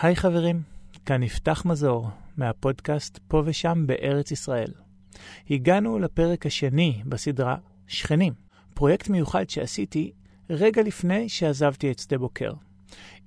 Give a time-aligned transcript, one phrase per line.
[0.00, 0.62] היי חברים,
[1.06, 4.72] כאן יפתח מזור מהפודקאסט פה ושם בארץ ישראל.
[5.50, 7.56] הגענו לפרק השני בסדרה
[7.86, 8.32] שכנים,
[8.74, 10.12] פרויקט מיוחד שעשיתי
[10.50, 12.52] רגע לפני שעזבתי את שדה בוקר.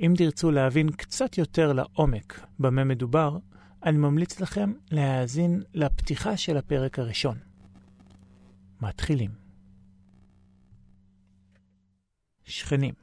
[0.01, 3.37] אם תרצו להבין קצת יותר לעומק במה מדובר,
[3.85, 7.37] אני ממליץ לכם להאזין לפתיחה של הפרק הראשון.
[8.81, 9.31] מתחילים.
[12.43, 12.93] שכנים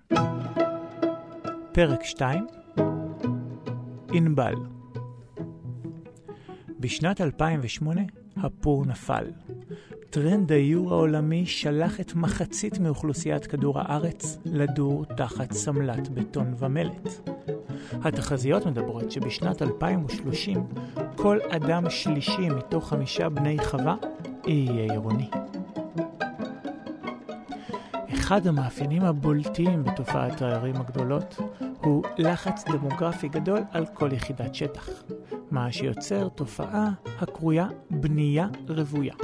[1.73, 2.47] פרק 2
[4.13, 4.55] ענבל
[6.81, 8.01] בשנת 2008
[8.37, 9.25] הפור נפל.
[10.11, 17.31] טרנד האיור העולמי שלח את מחצית מאוכלוסיית כדור הארץ לדור תחת סמלת בטון ומלט.
[17.93, 20.67] התחזיות מדברות שבשנת 2030
[21.17, 23.97] כל אדם שלישי מתוך חמישה בני חווה
[24.47, 25.31] יהיה עירוני.
[28.27, 31.37] אחד המאפיינים הבולטים בתופעת הערים הגדולות
[31.81, 34.89] הוא לחץ דמוגרפי גדול על כל יחידת שטח,
[35.51, 39.15] מה שיוצר תופעה הקרויה בנייה רוויה.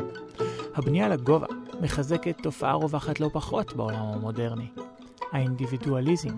[0.74, 1.46] הבנייה לגובה
[1.80, 4.68] מחזקת תופעה רווחת לא פחות בעולם המודרני,
[5.32, 6.36] האינדיבידואליזם.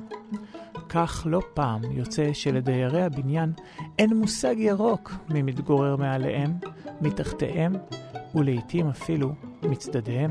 [0.88, 3.52] כך לא פעם יוצא שלדיירי הבניין
[3.98, 6.52] אין מושג ירוק מי מתגורר מעליהם,
[7.00, 7.72] מתחתיהם
[8.34, 10.30] ולעיתים אפילו מצדדיהם.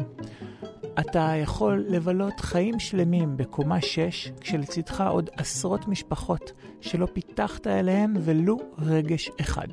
[1.00, 8.58] אתה יכול לבלות חיים שלמים בקומה 6, כשלצדך עוד עשרות משפחות שלא פיתחת אליהן ולו
[8.80, 9.68] רגש אחד.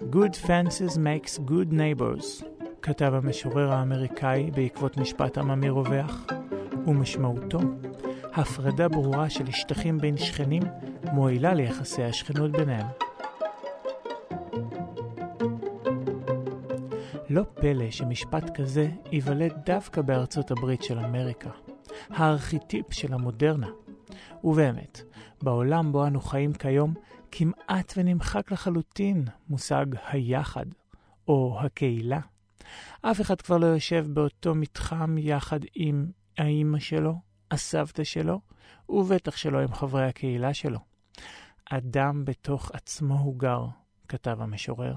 [0.00, 2.44] Good fences makes good neighbors,
[2.82, 6.26] כתב המשורר האמריקאי בעקבות משפט עממי רווח,
[6.86, 7.58] ומשמעותו,
[8.34, 10.62] הפרדה ברורה של שטחים בין שכנים
[11.12, 12.86] מועילה ליחסי השכנות ביניהם.
[17.36, 21.50] לא פלא שמשפט כזה ייוולד דווקא בארצות הברית של אמריקה,
[22.08, 23.66] הארכיטיפ של המודרנה.
[24.44, 25.00] ובאמת,
[25.42, 26.94] בעולם בו אנו חיים כיום,
[27.30, 30.66] כמעט ונמחק לחלוטין מושג היחד,
[31.28, 32.20] או הקהילה.
[33.02, 36.06] אף אחד כבר לא יושב באותו מתחם יחד עם
[36.38, 37.14] האימא שלו,
[37.50, 38.40] הסבתא שלו,
[38.88, 40.78] ובטח שלא עם חברי הקהילה שלו.
[41.70, 43.66] אדם בתוך עצמו הוא גר,
[44.08, 44.94] כתב המשורר.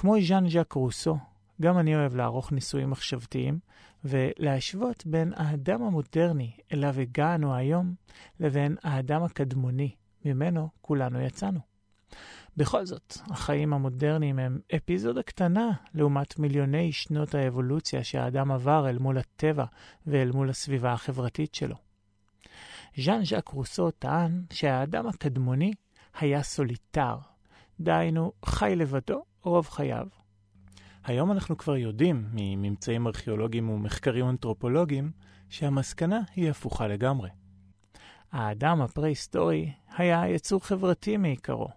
[0.00, 1.18] כמו ז'אן ז'אק רוסו,
[1.60, 3.58] גם אני אוהב לערוך ניסויים מחשבתיים
[4.04, 7.94] ולהשוות בין האדם המודרני אליו הגענו היום
[8.40, 9.94] לבין האדם הקדמוני,
[10.24, 11.60] ממנו כולנו יצאנו.
[12.56, 19.18] בכל זאת, החיים המודרניים הם אפיזודה קטנה לעומת מיליוני שנות האבולוציה שהאדם עבר אל מול
[19.18, 19.64] הטבע
[20.06, 21.76] ואל מול הסביבה החברתית שלו.
[22.98, 25.72] ז'אן ז'אק רוסו טען שהאדם הקדמוני
[26.20, 27.16] היה סוליטר,
[27.80, 30.06] דהיינו חי לבדו רוב חייו.
[31.04, 35.10] היום אנחנו כבר יודעים מממצאים ארכיאולוגיים ומחקרים אנתרופולוגיים
[35.48, 37.30] שהמסקנה היא הפוכה לגמרי.
[38.32, 41.68] האדם הפרה-היסטורי היה יצור חברתי מעיקרו,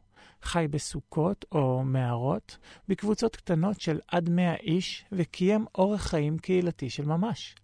[0.42, 2.58] חי בסוכות או מערות
[2.88, 7.56] בקבוצות קטנות של עד 100 איש וקיים אורח חיים קהילתי של ממש,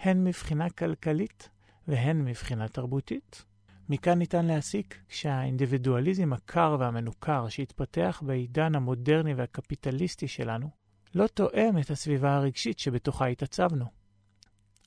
[0.00, 1.48] הן מבחינה כלכלית
[1.88, 3.44] והן מבחינה תרבותית.
[3.92, 10.70] מכאן ניתן להסיק שהאינדיבידואליזם הקר והמנוכר שהתפתח בעידן המודרני והקפיטליסטי שלנו,
[11.14, 13.84] לא תואם את הסביבה הרגשית שבתוכה התעצבנו.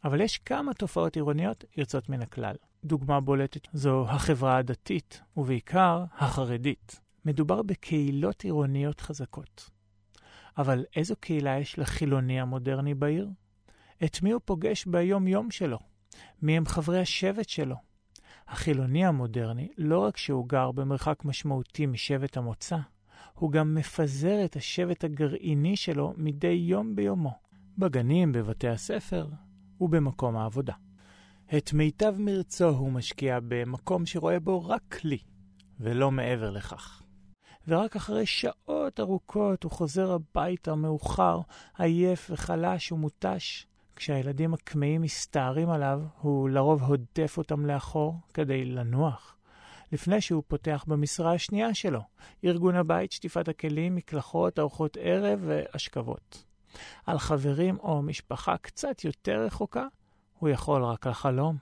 [0.03, 2.55] אבל יש כמה תופעות עירוניות יוצאות מן הכלל.
[2.85, 6.99] דוגמה בולטת זו החברה הדתית, ובעיקר החרדית.
[7.25, 9.69] מדובר בקהילות עירוניות חזקות.
[10.57, 13.29] אבל איזו קהילה יש לחילוני המודרני בעיר?
[14.05, 15.79] את מי הוא פוגש ביום-יום שלו?
[16.41, 17.75] מי הם חברי השבט שלו?
[18.47, 22.77] החילוני המודרני, לא רק שהוא גר במרחק משמעותי משבט המוצא,
[23.33, 27.33] הוא גם מפזר את השבט הגרעיני שלו מדי יום ביומו,
[27.77, 29.27] בגנים, בבתי הספר
[29.81, 30.73] ובמקום העבודה.
[31.57, 35.17] את מיטב מרצו הוא משקיע במקום שרואה בו רק כלי,
[35.79, 37.01] ולא מעבר לכך.
[37.67, 41.39] ורק אחרי שעות ארוכות הוא חוזר הביתה מאוחר,
[41.77, 49.35] עייף וחלש ומותש, כשהילדים הכמהים מסתערים עליו, הוא לרוב הודף אותם לאחור כדי לנוח.
[49.91, 52.01] לפני שהוא פותח במשרה השנייה שלו,
[52.45, 56.43] ארגון הבית, שטיפת הכלים, מקלחות, ארוחות ערב ואשכבות.
[57.05, 59.87] על חברים או משפחה קצת יותר רחוקה,
[60.39, 61.57] הוא יכול רק לחלום.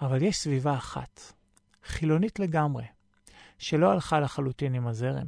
[0.00, 1.20] אבל יש סביבה אחת,
[1.84, 2.84] חילונית לגמרי,
[3.58, 5.26] שלא הלכה לחלוטין עם הזרם.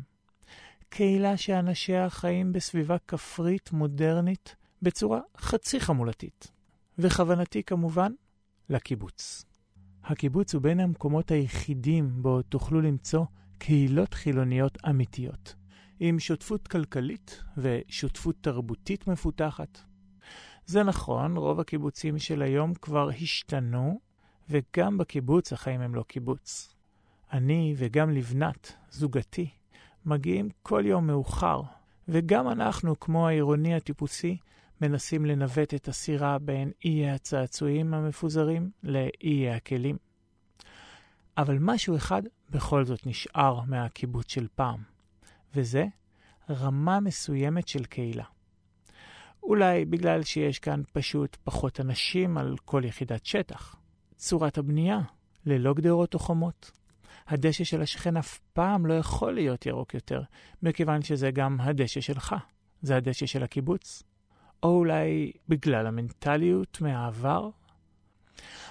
[0.88, 6.52] קהילה שאנשיה חיים בסביבה כפרית מודרנית בצורה חצי חמולתית.
[6.99, 8.12] וכוונתי כמובן
[8.69, 9.44] לקיבוץ.
[10.05, 13.25] הקיבוץ הוא בין המקומות היחידים בו תוכלו למצוא
[13.58, 15.55] קהילות חילוניות אמיתיות,
[16.00, 19.78] עם שותפות כלכלית ושותפות תרבותית מפותחת.
[20.67, 24.00] זה נכון, רוב הקיבוצים של היום כבר השתנו,
[24.50, 26.75] וגם בקיבוץ החיים הם לא קיבוץ.
[27.32, 29.50] אני וגם לבנת, זוגתי,
[30.06, 31.62] מגיעים כל יום מאוחר,
[32.08, 34.37] וגם אנחנו, כמו העירוני הטיפוסי,
[34.81, 39.96] מנסים לנווט את הסירה בין אי הצעצועים המפוזרים לאי הכלים.
[41.38, 44.82] אבל משהו אחד בכל זאת נשאר מהקיבוץ של פעם,
[45.55, 45.84] וזה
[46.50, 48.25] רמה מסוימת של קהילה.
[49.43, 53.76] אולי בגלל שיש כאן פשוט פחות אנשים על כל יחידת שטח.
[54.17, 55.00] צורת הבנייה,
[55.46, 56.70] ללא גדרות או חומות.
[57.26, 60.22] הדשא של השכן אף פעם לא יכול להיות ירוק יותר,
[60.62, 62.34] מכיוון שזה גם הדשא שלך.
[62.82, 64.02] זה הדשא של הקיבוץ.
[64.67, 67.51] או אולי בגלל המנטליות מהעבר?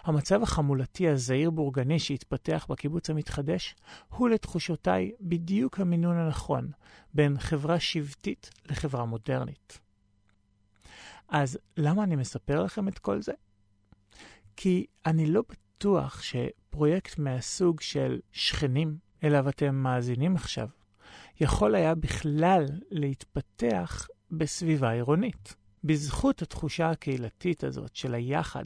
[0.03, 3.75] המצב החמולתי הזעיר בורגני שהתפתח בקיבוץ המתחדש
[4.09, 6.71] הוא לתחושותיי בדיוק המינון הנכון
[7.13, 9.79] בין חברה שבטית לחברה מודרנית.
[11.27, 13.33] אז למה אני מספר לכם את כל זה?
[14.55, 20.67] כי אני לא בטוח שפרויקט מהסוג של שכנים, אליו אתם מאזינים עכשיו,
[21.39, 25.55] יכול היה בכלל להתפתח בסביבה עירונית.
[25.85, 28.65] בזכות התחושה הקהילתית הזאת של היחד,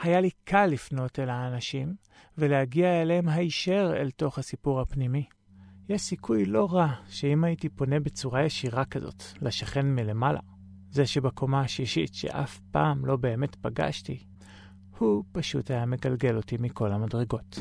[0.00, 1.94] היה לי קל לפנות אל האנשים
[2.38, 5.24] ולהגיע אליהם הישר אל תוך הסיפור הפנימי.
[5.88, 10.40] יש סיכוי לא רע שאם הייתי פונה בצורה ישירה כזאת לשכן מלמעלה,
[10.90, 14.18] זה שבקומה השישית שאף פעם לא באמת פגשתי,
[14.98, 17.58] הוא פשוט היה מגלגל אותי מכל המדרגות.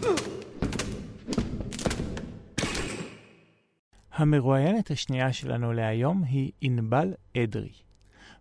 [4.11, 7.84] המרואיינת השנייה שלנו להיום היא ענבל אדרי.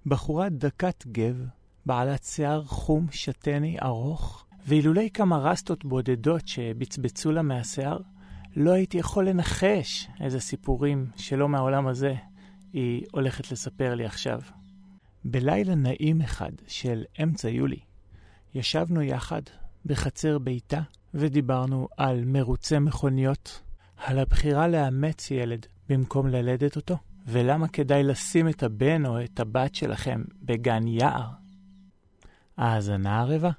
[0.07, 1.47] בחורה דקת גב,
[1.87, 7.99] בעלת שיער חום שתני ארוך, ואילולי כמה רסטות בודדות שבצבצו לה מהשיער,
[8.57, 12.15] לא הייתי יכול לנחש איזה סיפורים שלא מהעולם הזה
[12.73, 14.41] היא הולכת לספר לי עכשיו.
[15.25, 17.81] בלילה נעים אחד של אמצע יולי,
[18.55, 19.43] ישבנו יחד
[19.87, 20.81] בחצר ביתה
[21.15, 23.61] ודיברנו על מרוצי מכוניות,
[23.97, 29.75] על הבחירה לאמץ ילד במקום ללדת אותו, ולמה כדאי לשים את הבן או את הבת
[29.75, 31.27] שלכם בגן יער.
[32.57, 33.51] האזנה ערבה.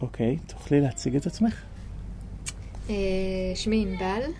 [0.00, 1.62] אוקיי, תוכלי להציג את עצמך?
[2.90, 2.94] אה,
[3.54, 4.30] שמי ענבל,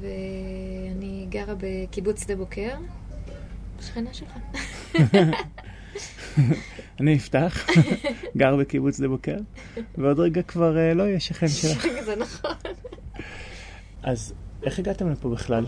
[0.00, 2.74] ואני גרה בקיבוץ שדה בוקר,
[3.80, 4.32] שכנה שלך.
[7.00, 7.66] אני אפתח,
[8.36, 9.36] גר בקיבוץ שדה בוקר,
[9.98, 11.86] ועוד רגע כבר אה, לא יהיה שכן שלך.
[12.06, 12.54] זה נכון.
[14.02, 15.66] אז איך הגעתם לפה בכלל?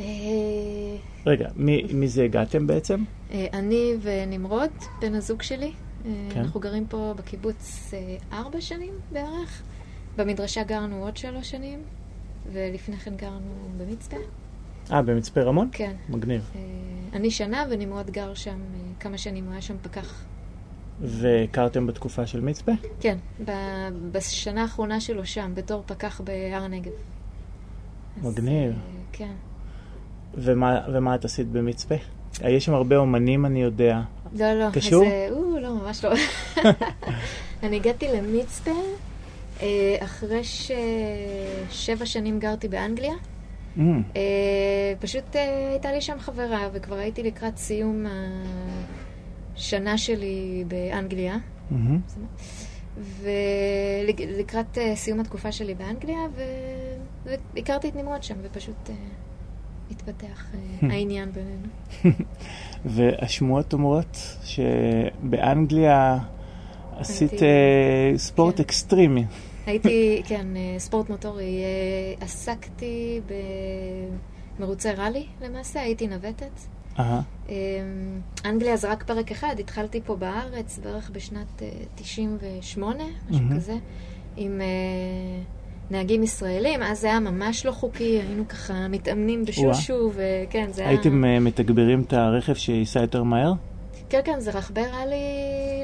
[0.00, 3.04] אה, רגע, מי, מי זה הגעתם בעצם?
[3.32, 4.70] אה, אני ונמרוד,
[5.00, 5.72] בן הזוג שלי,
[6.06, 6.40] אה, כן.
[6.40, 7.90] אנחנו גרים פה בקיבוץ
[8.32, 9.62] ארבע שנים בערך.
[10.16, 11.82] במדרשה גרנו עוד שלוש שנים,
[12.52, 14.16] ולפני כן גרנו במצפה.
[14.92, 15.68] אה, במצפה רמון?
[15.72, 15.96] כן.
[16.08, 16.50] מגניב.
[17.12, 18.58] אני שנה ונמרוד גר שם
[19.00, 20.24] כמה שנים, הוא היה שם פקח.
[21.00, 22.72] והכרתם בתקופה של מצפה?
[23.00, 23.18] כן,
[24.12, 26.92] בשנה האחרונה שלו שם, בתור פקח בהר הנגב.
[28.16, 28.72] אז, מגניב.
[28.72, 28.76] אה,
[29.12, 29.32] כן.
[30.34, 31.94] ומה, ומה את עשית במצפה?
[32.48, 34.00] יש שם הרבה אומנים, אני יודע.
[34.32, 34.70] לא, לא.
[34.72, 35.04] קשור?
[35.04, 36.10] אז, אה, או, לא, ממש לא.
[37.62, 38.70] אני הגעתי למצפה
[39.62, 43.12] אה, אחרי ששבע שנים גרתי באנגליה.
[43.76, 43.80] Mm,
[44.16, 44.22] אה,
[45.00, 45.36] פשוט
[45.70, 48.06] הייתה לי שם חברה, וכבר הייתי לקראת סיום
[49.56, 51.36] השנה שלי באנגליה.
[51.70, 52.00] מהמם.
[53.20, 58.90] ולקראת סיום התקופה שלי באנגליה, ו- והכרתי את נמרוד שם, ופשוט
[60.10, 61.68] התפתח אה, העניין בינינו.
[62.94, 66.18] והשמועות אומרות שבאנגליה
[66.96, 68.62] עשית אה, ספורט כן.
[68.62, 69.24] אקסטרימי.
[69.66, 71.62] הייתי, כן, אה, ספורט מוטורי.
[72.20, 73.20] עסקתי
[74.58, 76.60] במרוצי ראלי למעשה, הייתי נווטת.
[78.44, 83.44] אנגליה זה רק פרק אחד, התחלתי פה בארץ בערך בשנת אה, 98, משהו.
[83.54, 83.74] כזה,
[84.36, 84.60] עם
[85.90, 90.90] נהגים ישראלים, אז זה היה ממש לא חוקי, היינו ככה מתאמנים בשושו, וכן, זה היה...
[90.90, 93.52] הייתם אה, מתגברים את הרכב שייסע יותר מהר?
[94.08, 95.16] כן, כן, זה רכבי ראלי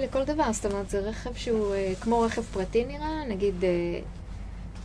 [0.02, 4.00] לכל דבר, זאת אומרת, זה רכב שהוא אה, כמו רכב פרטי נראה, נגיד אה,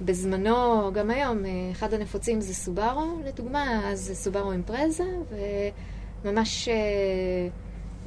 [0.01, 1.37] בזמנו, גם היום,
[1.71, 5.03] אחד הנפוצים זה סובארו, לדוגמה, אז זה סובארו אימפרזה,
[6.23, 6.69] וממש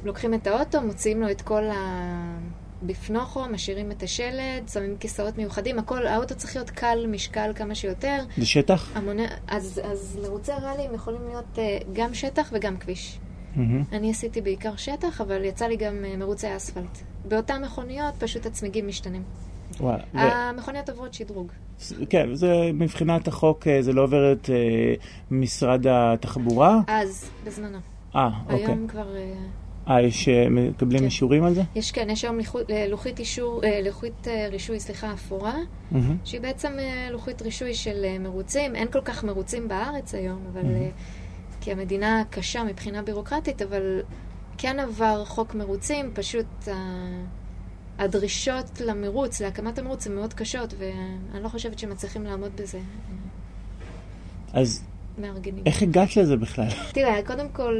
[0.03, 1.63] לוקחים את האוטו, מוציאים לו את כל
[2.83, 8.17] הבפנוכו, משאירים את השלד, שמים כיסאות מיוחדים, הכל, האוטו צריך להיות קל משקל כמה שיותר.
[8.37, 8.91] זה שטח?
[8.97, 13.19] המוני, אז, אז מרוצי ראלים יכולים להיות אה, גם שטח וגם כביש.
[13.55, 13.83] מהמם.
[13.91, 16.97] אני עשיתי בעיקר שטח, אבל יצא לי גם אה, מרוצי אספלט.
[17.27, 19.23] באותן מכוניות פשוט הצמיגים משתנים.
[19.79, 20.03] וואלה.
[20.13, 21.51] ו- המכוניות עוברות שדרוג.
[22.09, 24.93] כן, זה מבחינת החוק, אה, זה לא עובר את אה,
[25.31, 26.79] משרד התחבורה?
[26.87, 27.77] אז, בזמנו.
[28.15, 28.65] אה, אוקיי.
[28.65, 29.33] היום כבר אה,
[29.89, 31.05] אה, יש, אה, מקבלים כן.
[31.05, 31.61] אישורים על זה?
[31.75, 35.53] יש כן, יש היום לוחית, לוחית אישור, אה, לוחית אה, רישוי, סליחה, אפורה,
[35.91, 36.17] מהמם.
[36.23, 38.75] שהיא בעצם אה, לוחית רישוי של אה, מרוצים.
[38.75, 40.61] אין כל כך מרוצים בארץ היום, אבל...
[40.61, 40.65] Mhm.
[40.65, 40.89] אה,
[41.61, 44.01] כי המדינה קשה מבחינה בירוקרטית, אבל
[44.57, 46.45] כן עבר חוק מרוצים, פשוט
[47.97, 54.83] הדרישות למרוץ, להקמת המרוץ, הן מאוד קשות, ואני לא חושבת שמצליחים לעמוד בזה, אה, אז
[55.17, 55.63] מארגנים.
[55.65, 56.67] איך הגעת לזה בכלל?
[56.93, 57.75] תראה, קודם כל,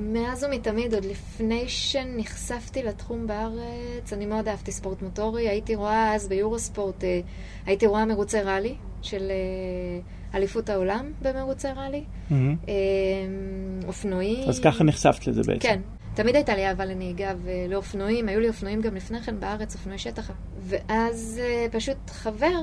[0.00, 5.48] מאז ומתמיד, עוד לפני שנחשפתי לתחום בארץ, אני מאוד אהבתי ספורט מוטורי.
[5.48, 7.20] הייתי רואה אז ביורוספורט, אה,
[7.66, 12.04] הייתי רואה מרוצי ראלי של אה, אליפות העולם במרוצי ראלי.
[12.30, 12.56] מהמם.
[12.68, 12.74] אה,
[13.86, 14.48] אופנועים.
[14.48, 15.60] אז ככה נחשפת לזה בעצם.
[15.60, 15.80] כן.
[16.14, 20.30] תמיד הייתה לי אהבה לנהיגה ולאופנועים, היו לי אופנועים גם לפני כן בארץ, אופנועי שטח.
[20.58, 21.40] ואז
[21.72, 22.60] פשוט חבר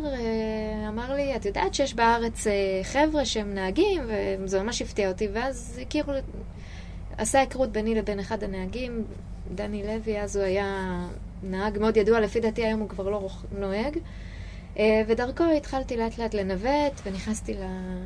[0.88, 2.48] אמר לי, את יודעת שיש בארץ
[2.84, 4.02] חבר'ה שהם נהגים,
[4.44, 6.14] וזה ממש הפתיע אותי, ואז הכירו,
[7.18, 9.04] עשה היכרות ביני לבין אחד הנהגים,
[9.56, 11.00] דני לוי, אז הוא היה
[11.44, 13.30] נהג מאוד ידוע, לפי דעתי היום הוא כבר לא
[13.60, 13.98] נוהג.
[14.80, 18.04] אה, ודרכו התחלתי לאט לאט לנווט, ונכנסתי ל-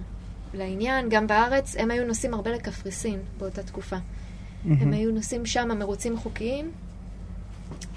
[0.53, 3.95] לעניין, גם בארץ, הם היו נוסעים הרבה לקפריסין באותה תקופה.
[4.81, 6.71] הם היו נוסעים שם מרוצים חוקיים,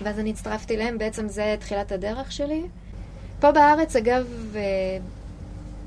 [0.03, 2.63] ואז אני הצטרפתי אליהם, בעצם זה תחילת הדרך שלי.
[3.41, 4.27] פה בארץ, אגב,
[4.57, 4.61] אה,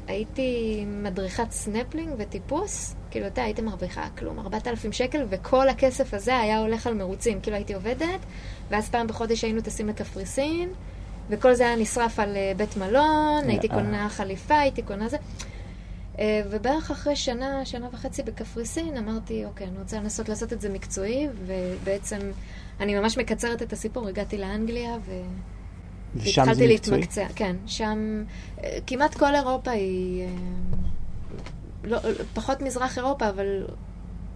[0.07, 6.59] הייתי מדריכת סנפלינג וטיפוס, כאילו, אתה הייתי מרוויחה כלום, 4,000 שקל, וכל הכסף הזה היה
[6.59, 7.41] הולך על מרוצים.
[7.41, 8.19] כאילו, הייתי עובדת,
[8.69, 10.69] ואז פעם בחודש היינו טסים לקפריסין,
[11.29, 13.67] וכל זה היה נשרף על אה, בית מלון, הייתי.
[13.67, 15.17] קונה חליפה, הייתי קונה זה.
[16.19, 20.69] אה, ובערך אחרי שנה, שנה וחצי בקפריסין, אמרתי, אוקיי, אני רוצה לנסות לעשות את זה
[20.69, 22.19] מקצועי, ובעצם,
[22.79, 25.11] אני ממש מקצרת את הסיפור, הגעתי לאנגליה, ו...
[26.15, 26.67] ושם זה מקצועי?
[26.67, 28.23] להתמקצע, כן, שם
[28.63, 30.27] אה, כמעט כל אירופה היא,
[31.83, 31.97] לא,
[32.33, 33.65] פחות מזרח אירופה, אבל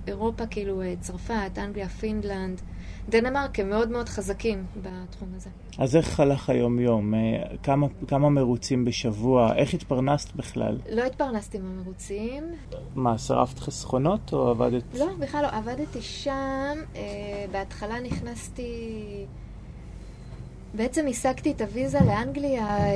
[0.07, 2.61] אירופה כאילו אה, צרפת, אנגליה, פינלנד,
[3.09, 5.49] דנמרק הם מאוד מאוד חזקים בתחום הזה.
[5.77, 7.13] אז איך הלך היום-יום?
[7.13, 7.19] אה,
[7.63, 9.55] כמה, כמה מרוצים בשבוע?
[9.55, 10.77] איך התפרנסת בכלל?
[10.91, 12.43] לא התפרנסתי מהמרוצים,
[12.95, 14.83] מה, שרפת חסכונות או עבדת?
[14.93, 18.71] לא, בכלל לא, עבדתי שם, אה, בהתחלה נכנסתי,
[20.73, 22.93] בעצם השגתי את הוויזה לאנגליה, אה,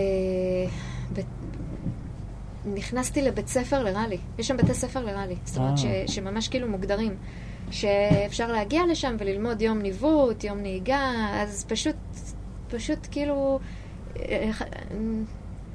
[1.14, 1.20] ב...
[2.66, 5.86] נכנסתי לבית ספר לראלי, יש שם בתי ספר לראלי, זאת אומרת ש...
[5.86, 6.04] אה.
[6.08, 7.16] שממש כאילו מוגדרים,
[7.72, 11.96] שאפשר להגיע לשם וללמוד יום ניווט, יום נהיגה, אז פשוט,
[12.70, 13.60] פשוט כאילו,
[14.16, 14.52] אה,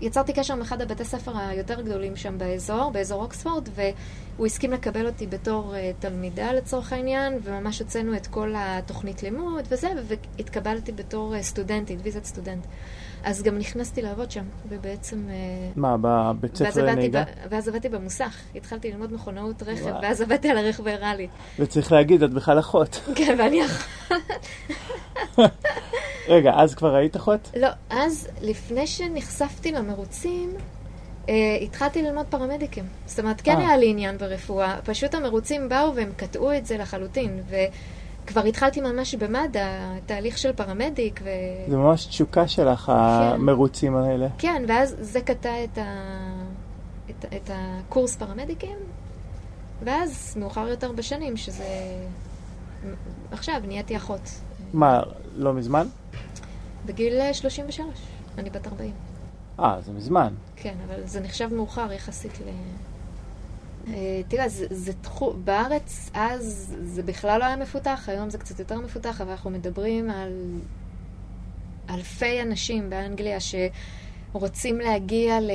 [0.00, 5.06] יצרתי קשר עם אחד הבתי ספר היותר גדולים שם באזור, באזור אוקספורד, והוא הסכים לקבל
[5.06, 11.34] אותי בתור uh, תלמידה לצורך העניין, וממש הוצאנו את כל התוכנית לימוד וזה, והתקבלתי בתור
[11.34, 12.66] uh, סטודנטית, ויזת סטודנט.
[13.26, 15.28] אז גם נכנסתי לעבוד שם, ובעצם...
[15.28, 15.32] Uh,
[15.78, 16.86] מה, בבית ספר?
[17.12, 20.02] ב, ואז עבדתי במוסך, התחלתי ללמוד מכונאות רכב, וואו.
[20.02, 21.28] ואז עבדתי על הרכב הראלי.
[21.58, 23.00] וצריך להגיד, את בכלל אחות.
[23.16, 23.88] כן, ואני אח...
[26.28, 27.50] רגע, אז כבר היית אחות?
[27.56, 30.54] לא, אז לפני שנחשפתי למרוצים,
[31.28, 32.84] אה, התחלתי ללמוד פרמדיקים.
[33.06, 33.58] זאת אומרת, כן אה.
[33.58, 37.42] היה לי עניין ברפואה, פשוט המרוצים באו והם קטעו את זה לחלוטין,
[38.26, 39.60] וכבר התחלתי ממש במד"א,
[40.06, 41.28] תהליך של פרמדיק, ו...
[41.68, 44.28] זה ממש תשוקה שלך, המרוצים האלה.
[44.38, 45.84] כן, ואז זה קטע את, ה...
[47.10, 48.76] את, את הקורס פרמדיקים,
[49.84, 51.64] ואז מאוחר יותר בשנים, שזה...
[53.30, 54.20] עכשיו נהייתי אחות.
[54.72, 55.02] מה,
[55.36, 55.86] לא מזמן?
[56.86, 57.86] בגיל אה, 33,
[58.38, 58.92] אני בת 40.
[59.60, 60.34] אה, זה מזמן.
[60.56, 62.48] כן, אבל זה נחשב מאוחר יחסית ל...
[63.88, 68.58] אה, תראה, זה, זה תחום, בארץ אז זה בכלל לא היה מפותח, היום זה קצת
[68.58, 70.60] יותר מפותח, אבל אנחנו מדברים על
[71.90, 75.50] אלפי אנשים באנגליה שרוצים להגיע ל...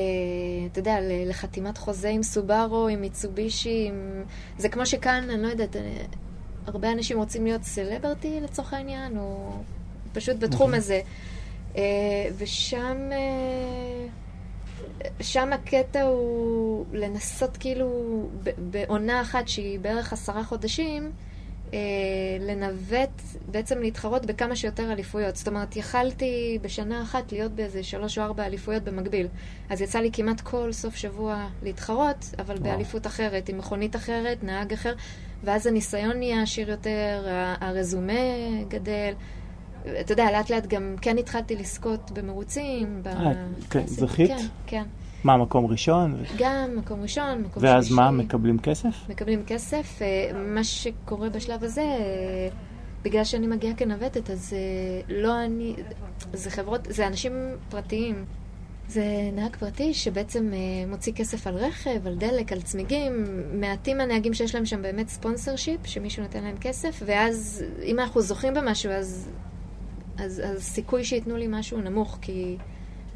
[0.71, 4.23] אתה יודע, לחתימת חוזה עם סובארו, עם מיצובישי, עם...
[4.57, 5.81] זה כמו שכאן, אני לא יודעת, אה,
[6.67, 9.51] הרבה אנשים רוצים להיות סלברטי לצורך העניין, או
[10.13, 10.77] פשוט בתחום אוקיי.
[10.77, 11.01] הזה.
[11.77, 11.81] אה,
[12.37, 13.09] ושם...
[15.21, 17.89] שם הקטע הוא לנסות כאילו
[18.57, 21.11] בעונה אחת שהיא בערך עשרה חודשים,
[21.73, 21.79] אה,
[22.39, 25.35] לנווט, בעצם להתחרות בכמה שיותר אליפויות.
[25.35, 29.27] זאת אומרת, יכלתי בשנה אחת להיות באיזה שלוש או ארבע אליפויות במקביל.
[29.69, 32.63] אז יצא לי כמעט כל סוף שבוע להתחרות, אבל וואו.
[32.63, 34.93] באליפות אחרת, עם מכונית אחרת, נהג אחר,
[35.43, 37.27] ואז הניסיון נהיה עשיר יותר,
[37.61, 38.13] הרזומה
[38.67, 39.13] גדל.
[39.99, 43.01] אתה יודע, לאט לאט גם כן התחלתי לזכות במרוצים.
[43.05, 43.33] אה,
[43.69, 44.27] כן, זכית?
[44.27, 44.83] כן, כן.
[45.23, 46.23] מה, מקום ראשון?
[46.37, 48.01] גם מקום ראשון, מקום ואז שלישי.
[48.01, 49.09] מה, מקבלים כסף?
[49.09, 50.01] מקבלים כסף.
[50.01, 52.47] אה, מה שקורה בשלב הזה, אה,
[53.03, 55.75] בגלל שאני מגיעה כנווטת, אז אה, לא אני...
[56.33, 57.33] זה חברות, זה אנשים
[57.69, 58.25] פרטיים
[58.87, 60.51] זה נהג פרטי שבעצם
[60.87, 63.25] מוציא כסף על רכב, על דלק, על צמיגים.
[63.53, 68.21] מעטים הנהגים שיש להם שם באמת ספונסר שיפ, שמישהו נותן להם כסף, ואז אם אנחנו
[68.21, 69.29] זוכים במשהו, אז,
[70.17, 72.57] אז, אז סיכוי שייתנו לי משהו נמוך, כי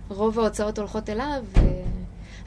[0.10, 1.44] רוב ההוצאות הולכות אליו.
[1.58, 1.60] ו...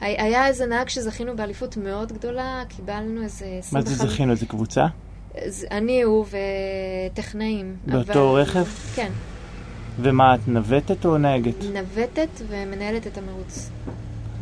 [0.01, 3.59] היה איזה נהג שזכינו באליפות מאוד גדולה, קיבלנו איזה...
[3.71, 4.31] מה זה זכינו?
[4.31, 4.85] איזה קבוצה?
[5.71, 6.25] אני, הוא
[7.13, 7.75] וטכנאים.
[7.85, 8.41] באותו אבל...
[8.41, 8.65] רכב?
[8.95, 9.11] כן.
[10.01, 11.63] ומה, את נווטת או נהגת?
[11.73, 13.69] נווטת ומנהלת את המרוץ.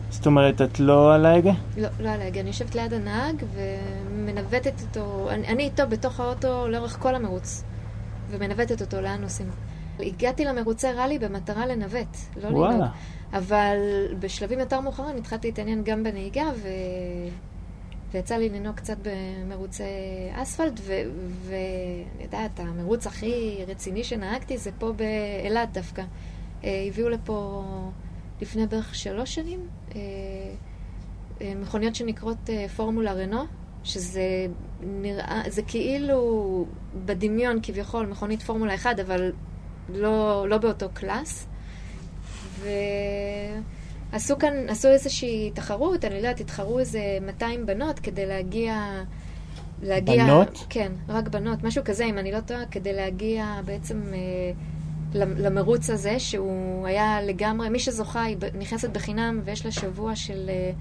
[0.09, 1.53] זאת אומרת, את לא על ההגה?
[1.77, 2.39] לא, לא על ההגה.
[2.39, 7.63] אני יושבת ליד הנהג ומנווטת אותו, אני, אני איתו בתוך האוטו לאורך כל המרוץ,
[8.29, 9.49] ומנווטת אותו לאן נוסעים.
[9.99, 12.57] הגעתי למרוצי ראלי במטרה לנווט, לא לנהוג.
[12.57, 12.87] וואלה.
[13.33, 13.77] אבל
[14.19, 16.67] בשלבים יותר מאוחרים התחלתי להתעניין גם בנהיגה, ו...
[18.11, 19.83] ויצא לי לנהוג קצת במרוצי
[20.33, 20.79] אספלט,
[21.43, 26.03] ואני יודעת, המרוץ הכי רציני שנהגתי זה פה באילת דווקא.
[26.63, 27.63] אה, הביאו לפה
[28.41, 29.99] לפני בערך שלוש שנים אה,
[31.41, 33.43] אה, מכוניות שנקראות פורמולה רנו,
[33.83, 34.47] שזה
[34.81, 36.65] נראה, זה כאילו
[37.05, 39.31] בדמיון כביכול מכונית פורמולה 1, אבל
[39.89, 41.47] לא, לא באותו קלאס.
[42.59, 42.69] ו...
[44.11, 49.03] עשו כאן, עשו איזושהי תחרות, אני לא יודעת, התחרו איזה 200 בנות כדי להגיע...
[49.81, 50.23] להגיע...
[50.23, 50.65] בנות?
[50.69, 54.51] כן, רק בנות, משהו כזה, אם אני לא טועה, כדי להגיע בעצם אה,
[55.13, 60.71] למרוץ הזה, שהוא היה לגמרי, מי שזוכה היא נכנסת בחינם ויש לה שבוע של אה,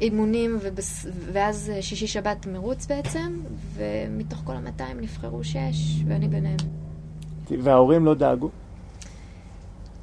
[0.00, 3.40] אימונים, ובס, ואז אה, שישי-שבת מרוץ בעצם,
[3.74, 6.85] ומתוך כל ה-200 נבחרו שש, ואני ביניהם.
[7.62, 8.50] וההורים לא דאגו?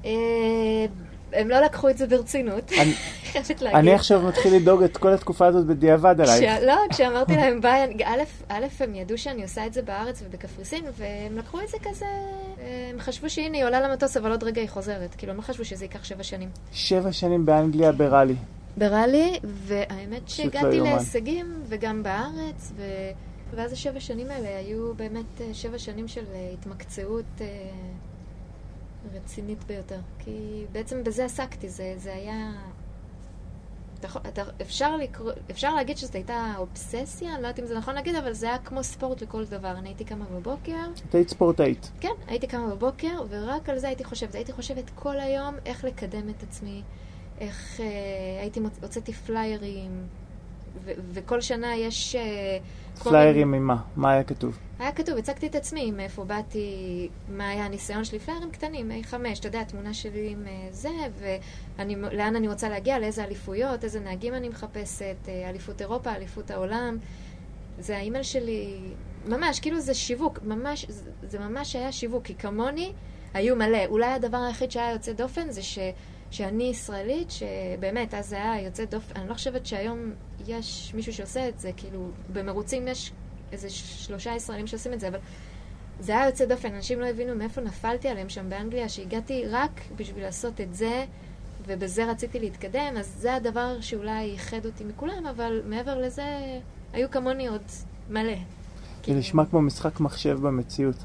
[0.05, 0.11] אה,
[1.33, 3.79] הם לא לקחו את זה ברצינות, אני, חייבת להגיד.
[3.79, 6.63] אני עכשיו מתחיל לדאוג את כל התקופה הזאת בדיעבד עלייך.
[6.65, 7.97] לא, כשאמרתי להם ביי,
[8.49, 12.05] א', הם ידעו שאני עושה את זה בארץ ובקפריסין, והם לקחו את זה כזה,
[12.93, 15.15] הם חשבו שהנה היא עולה למטוס, אבל עוד רגע היא חוזרת.
[15.17, 16.49] כאילו, הם לא חשבו שזה ייקח שבע שנים.
[16.71, 18.35] שבע שנים באנגליה בראלי.
[18.77, 22.83] בראלי, והאמת לא שהגעתי להישגים, וגם בארץ, ו...
[23.55, 27.25] ואז השבע שנים האלה היו באמת אה, שבע שנים של אה, התמקצעות.
[27.41, 27.47] אה,
[29.13, 29.99] רצינית ביותר.
[30.19, 32.51] כי בעצם בזה עסקתי, זה, זה היה...
[33.99, 37.95] אתה, אתה, אפשר, לקרוא, אפשר להגיד שזו הייתה אובססיה, אני לא יודעת אם זה נכון
[37.95, 39.71] להגיד, אבל זה היה כמו ספורט לכל דבר.
[39.71, 40.85] אני הייתי קמה בבוקר.
[41.09, 41.91] את היית ספורטאית.
[41.99, 44.35] כן, הייתי קמה בבוקר, ורק על זה הייתי חושבת.
[44.35, 46.81] הייתי חושבת כל היום איך לקדם את עצמי,
[47.39, 47.85] איך אה,
[48.41, 48.77] הייתי מוצ...
[48.81, 50.07] הוצאתי פליירים,
[50.85, 52.15] ו- וכל שנה יש...
[52.15, 52.57] אה,
[53.03, 53.77] פליירים ממה?
[53.95, 54.57] מה היה כתוב?
[54.79, 59.47] היה כתוב, הצגתי את עצמי, מאיפה באתי, מה היה הניסיון שלי, פליירים קטנים, A5, אתה
[59.47, 60.89] יודע, תמונה שלי עם אה, זה,
[61.77, 66.97] ולאן אני רוצה להגיע, לאיזה אליפויות, איזה נהגים אני מחפשת, אה, אליפות אירופה, אליפות העולם.
[67.79, 68.79] זה האימייל שלי,
[69.27, 70.85] ממש, כאילו זה שיווק, ממש,
[71.23, 72.93] זה ממש היה שיווק, כי כמוני
[73.33, 73.85] היו מלא.
[73.85, 75.79] אולי הדבר היחיד שהיה יוצא דופן זה ש...
[76.33, 80.11] שאני ישראלית, שבאמת, אז זה היה יוצא דופן, אני לא חושבת שהיום
[80.47, 83.11] יש מישהו שעושה את זה, כאילו, במרוצים יש
[83.51, 85.19] איזה שלושה ישראלים שעושים את זה, אבל
[85.99, 90.23] זה היה יוצא דופן, אנשים לא הבינו מאיפה נפלתי עליהם שם באנגליה, שהגעתי רק בשביל
[90.23, 91.05] לעשות את זה,
[91.67, 96.23] ובזה רציתי להתקדם, אז זה הדבר שאולי ייחד אותי מכולם, אבל מעבר לזה,
[96.93, 97.63] היו כמוני עוד
[98.09, 98.35] מלא.
[99.13, 99.19] זה.
[99.19, 100.97] נשמע כמו משחק מחשב במציאות.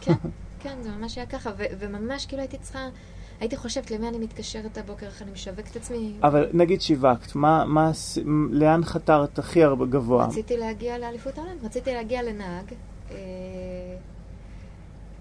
[0.00, 0.12] כן,
[0.62, 2.88] כן, זה ממש היה ככה, וממש כאילו הייתי צריכה...
[3.40, 6.12] הייתי חושבת למי אני מתקשרת הבוקר, איך אני משווקת את עצמי.
[6.22, 7.90] אבל נגיד שיווקת, מה, מה,
[8.50, 10.26] לאן חתרת הכי הרבה גבוה?
[10.26, 12.64] רציתי להגיע לאליפות העולם, רציתי להגיע לנהג.
[13.10, 13.16] אה,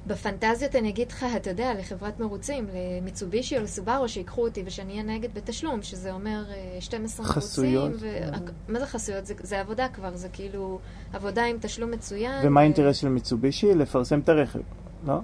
[0.08, 5.04] בפנטזיות אני אגיד לך, אתה יודע, לחברת מרוצים, למיצובישי או לסובארו, שיקחו אותי ושאני אהיה
[5.04, 6.44] נהגת בתשלום, שזה אומר
[6.80, 7.92] 12 חסויות.
[7.92, 8.10] מרוצים.
[8.10, 8.50] חסויות?
[8.68, 9.26] מה זה חסויות?
[9.26, 10.80] זה, זה עבודה כבר, זה כאילו
[11.14, 12.48] עבודה עם תשלום מצוין.
[12.48, 13.00] ומה האינטרס ו...
[13.00, 13.74] של מיצובישי?
[13.76, 14.60] לפרסם את הרכב,
[15.06, 15.20] לא?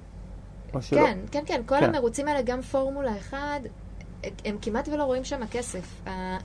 [0.73, 0.99] או שלא?
[0.99, 1.61] כן, כן, כן.
[1.65, 1.83] כל כן.
[1.83, 3.37] המרוצים האלה, גם פורמולה 1,
[4.45, 6.01] הם כמעט ולא רואים שם כסף.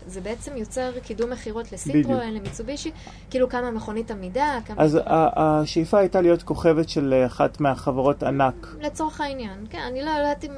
[0.07, 2.91] זה בעצם יוצר קידום מכירות לסיטרואן, למיצובישי,
[3.31, 4.59] כאילו כמה מכונית עמידה.
[4.67, 8.77] כמה אז השאיפה הייתה להיות כוכבת של אחת מהחברות ענק.
[8.81, 9.79] לצורך העניין, כן.
[9.89, 10.51] אני לא יודעת אם...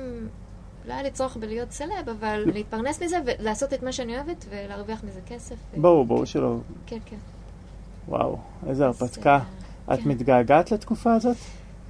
[0.88, 5.05] לא היה לי צורך בלהיות סלב, אבל להתפרנס מזה ולעשות את מה שאני אוהבת ולהרוויח
[5.05, 5.55] מזה כסף.
[5.76, 6.57] ברור, ברור שלא.
[6.87, 7.16] כן, כן.
[8.09, 9.40] וואו, איזה הרפתקה.
[9.94, 10.09] את כן.
[10.09, 11.37] מתגעגעת לתקופה הזאת?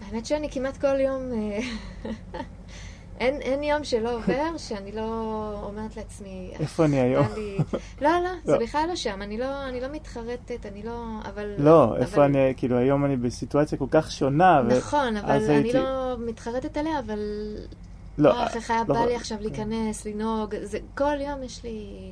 [0.06, 1.32] האמת שאני כמעט כל יום...
[1.32, 1.58] אה,
[3.20, 5.02] אין, אין יום שלא עובר שאני לא
[5.62, 6.52] אומרת לעצמי...
[6.60, 7.26] איפה אני היום?
[7.36, 7.58] לי...
[8.02, 8.58] לא, לא, זה לא.
[8.58, 9.22] בכלל לא שם.
[9.22, 11.04] אני לא, אני לא מתחרטת, אני לא...
[11.28, 11.54] אבל...
[11.58, 12.00] לא, אבל...
[12.00, 12.54] איפה אני...
[12.56, 14.62] כאילו, היום אני בסיטואציה כל כך שונה.
[14.62, 15.20] נכון, ו...
[15.20, 15.72] אבל אני הייתי...
[15.72, 17.18] לא מתחרטת עליה, אבל...
[18.18, 18.94] לא, אה, איך היה לא...
[18.94, 20.54] בא לי עכשיו להיכנס, לנהוג.
[20.62, 20.78] זה...
[20.94, 22.10] כל יום יש לי...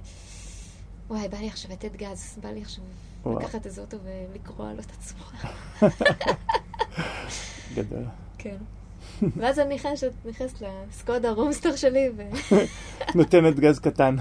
[1.09, 2.39] וואי, בא לי עכשיו לתת גז.
[2.43, 2.85] בא לי עכשיו
[3.27, 5.53] לקחת איזה אוטו ולקרוע לו את הצורה.
[7.75, 8.05] גדול.
[8.39, 8.57] כן.
[9.37, 9.77] ואז אני
[10.25, 12.23] נכנסת לסקודה רומסטר שלי ו...
[13.19, 14.17] נותנת גז קטן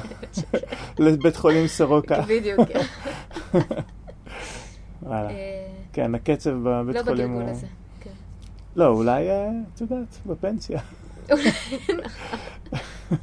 [1.00, 2.22] לבית חולים סורוקה.
[2.22, 2.80] בדיוק, כן.
[5.02, 5.30] וואלה.
[5.94, 7.52] כן, הקצב בבית לא חולים בגלגול הוא...
[7.52, 7.68] הזה,
[8.00, 8.10] כן.
[8.76, 10.80] לא, אולי, אה, את יודעת, בפנסיה.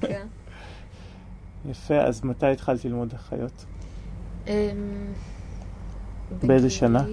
[0.00, 0.26] כן.
[1.70, 3.64] יפה, אז מתי התחלת ללמוד אחיות?
[4.46, 4.52] אמ,
[6.42, 7.04] באיזה שנה?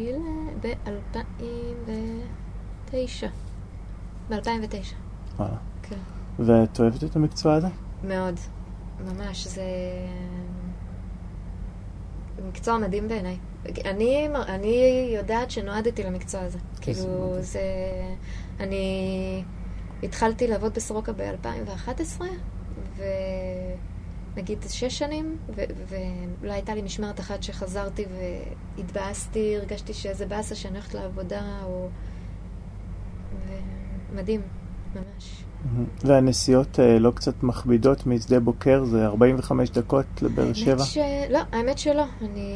[2.93, 3.27] ב-2009.
[4.29, 4.93] ב-2009,
[5.37, 5.57] וואלה.
[5.83, 5.95] כן.
[6.39, 7.67] ואת אוהבת את המקצוע הזה?
[8.03, 8.35] מאוד.
[9.05, 9.63] ממש, זה
[12.47, 13.37] מקצוע מדהים בעיניי.
[13.85, 16.59] אני, אני יודעת שנועדתי למקצוע הזה.
[16.81, 17.35] כאילו.
[17.39, 17.61] זה...
[18.59, 19.43] אני
[20.03, 22.21] התחלתי לעבוד בסורוקה ב-2011,
[24.35, 28.05] ונגיד שש שנים, ו- ואולי הייתה לי משמרת אחת שחזרתי
[28.77, 31.87] והתבאסתי, הרגשתי שאיזה באסה שאני הולכת לעבודה, או...
[34.13, 34.41] ומדהים,
[34.95, 35.43] ממש.
[36.03, 38.83] והנסיעות אה, לא קצת מכבידות משדה בוקר?
[38.83, 40.83] זה 45 דקות לבאר שבע?
[40.83, 40.97] ש...
[41.29, 42.03] לא, האמת שלא.
[42.21, 42.51] אני...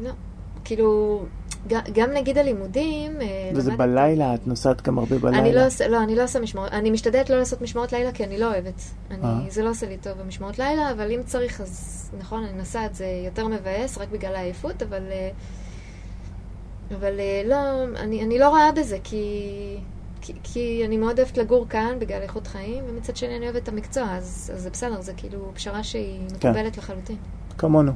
[0.00, 0.10] לא.
[0.64, 1.22] כאילו,
[1.68, 3.20] גם נגיד הלימודים...
[3.20, 4.34] אה, וזה למדתי- בלילה?
[4.34, 5.38] את נוסעת גם הרבה בלילה?
[5.38, 8.24] אני לא עושה, לא, אני לא עושה משמרות, אני משתדלת לא לעשות משמרות לילה כי
[8.24, 8.82] אני לא אוהבת.
[9.10, 9.40] אני, אה.
[9.48, 13.06] זה לא עושה לי טוב במשמרות לילה, אבל אם צריך אז נכון, אני נוסעת, זה
[13.24, 15.02] יותר מבאס, רק בגלל העייפות, אבל...
[16.94, 17.12] אבל
[17.44, 17.56] לא,
[17.96, 19.76] אני, אני לא רואה בזה, כי,
[20.20, 23.68] כי, כי אני מאוד אוהבת לגור כאן בגלל איכות חיים, ומצד שני אני אוהבת את
[23.68, 26.48] המקצוע, אז, אז זה בסדר, זה כאילו פשרה שהיא כן.
[26.48, 27.16] מקובלת לחלוטין.
[27.58, 27.92] כמונו.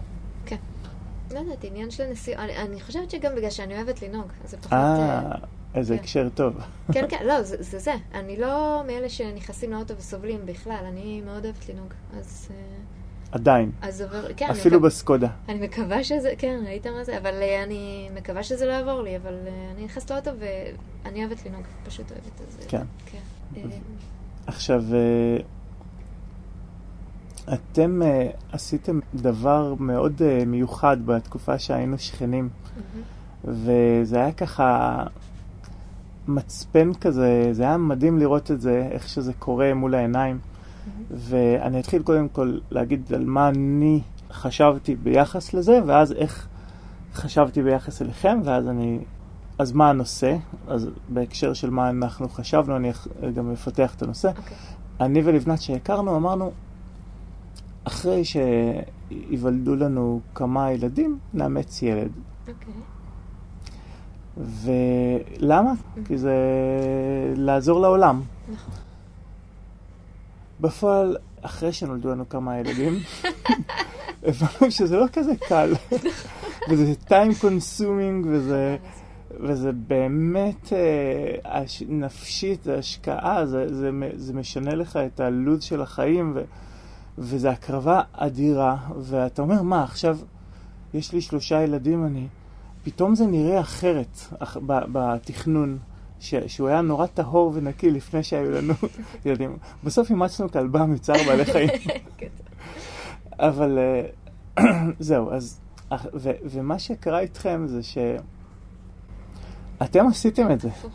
[1.32, 4.56] לא יודעת, עניין של נסיעה, אני, אני חושבת שגם בגלל שאני אוהבת לנהוג, אז זה
[4.56, 4.72] פחות...
[4.72, 5.32] אה, אה,
[5.74, 6.00] איזה כן.
[6.00, 6.54] הקשר טוב.
[6.92, 7.94] כן, כן, לא, זה, זה זה.
[8.14, 11.92] אני לא מאלה שנכנסים לאוטו וסובלים בכלל, אני מאוד אוהבת לנהוג.
[12.18, 12.56] אז, אה,
[13.32, 13.70] עדיין.
[13.82, 15.28] אז עובר, כן, אפילו מקו- בסקודה.
[15.48, 19.16] אני מקווה שזה, כן, ראית מה זה, אבל אה, אני מקווה שזה לא יעבור לי,
[19.16, 22.68] אבל אה, אני נכנסת לאוטו ואני אוהבת לנהוג, פשוט אוהבת את זה.
[22.68, 22.82] כן.
[23.06, 23.18] כן.
[23.56, 23.62] אה,
[24.46, 25.36] עכשיו, אה,
[27.54, 32.48] אתם אה, עשיתם דבר מאוד אה, מיוחד בתקופה שהיינו שכנים,
[33.44, 33.62] מהמם.
[33.64, 35.02] וזה היה ככה
[36.28, 40.38] מצפן כזה, זה היה מדהים לראות את זה, איך שזה קורה מול העיניים.
[41.10, 46.48] ואני אתחיל קודם כל להגיד על מה אני חשבתי ביחס לזה, ואז איך
[47.14, 48.98] חשבתי ביחס אליכם, ואז אני...
[49.58, 50.36] אז מה הנושא?
[50.68, 52.92] אז בהקשר של מה אנחנו חשבנו, אני
[53.34, 54.28] גם אפתח את הנושא.
[54.28, 54.56] אוקיי.
[55.00, 56.50] אני ולבנת שהכרנו, אמרנו,
[57.84, 62.10] אחרי שייוולדו לנו כמה ילדים, נאמץ ילד.
[62.48, 62.72] אוקיי.
[64.36, 65.72] ולמה?
[66.04, 66.34] כי זה
[67.36, 68.20] לעזור לעולם.
[68.52, 68.74] נכון.
[70.62, 72.98] בפועל, אחרי שנולדו לנו כמה ילדים,
[74.27, 75.72] הבנו שזה לא כזה קל.
[76.70, 78.77] וזה time consuming, וזה,
[79.40, 86.33] וזה באמת אה, נפשית, זה השקעה, זה, זה, זה משנה לך את הלו"ז של החיים,
[86.35, 86.42] ו,
[87.18, 88.77] וזה הקרבה אדירה.
[89.01, 90.18] ואתה אומר, מה, עכשיו
[90.94, 92.27] יש לי שלושה ילדים, אני...
[92.85, 95.79] פתאום זה נראה אחרת אח- ב- בתכנון.
[96.22, 98.74] ש- שהוא היה נורא טהור ונקי לפני שהיו לנו
[99.24, 99.56] ילדים.
[99.85, 101.68] בסוף אימצנו כלבה מצער בעלי חיים.
[103.38, 103.78] אבל
[104.58, 104.64] אה,
[104.98, 105.61] זהו, אז...
[106.14, 107.98] ו- ומה שקרה איתכם זה ש...
[109.82, 110.68] אתם עשיתם את זה.
[110.68, 110.90] נכון.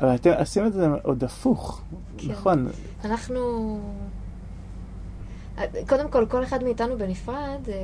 [0.00, 1.82] אבל אתם עשיתם את זה עוד הפוך,
[2.18, 2.28] כן.
[2.30, 2.68] נכון?
[3.04, 3.78] אנחנו...
[5.88, 7.74] קודם כל, כל אחד מאיתנו בנפרד, אה,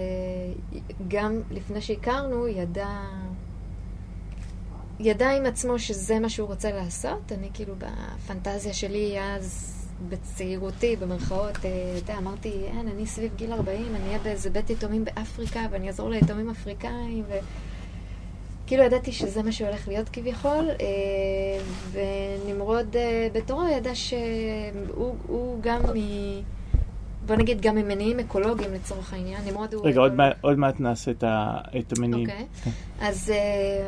[1.09, 2.89] גם לפני שהכרנו, ידע...
[5.01, 7.33] ידע עם עצמו שזה מה שהוא רוצה לעשות.
[7.33, 9.69] אני כאילו בפנטזיה שלי אז,
[10.09, 11.71] בצעירותי, במרכאות, אה,
[12.05, 16.11] אתה אמרתי, אין, אני סביב גיל 40, אני אהיה באיזה בית יתומים באפריקה, ואני אעזור
[16.11, 17.33] ליתומים אפריקאים, ו...
[18.67, 25.81] כאילו ידעתי שזה מה שהולך להיות כביכול, אה, ונמרוד אה, בתורו ידע שהוא הוא גם
[25.83, 25.99] מ...
[27.27, 29.41] בוא נגיד גם ממניעים אקולוגיים לצורך העניין.
[29.47, 29.87] נמרוד הוא...
[29.87, 32.31] רגע, עוד עוד מעט נעשה את ה- את המניעים.
[32.31, 32.47] אוקיי.
[33.01, 33.87] אז, אה,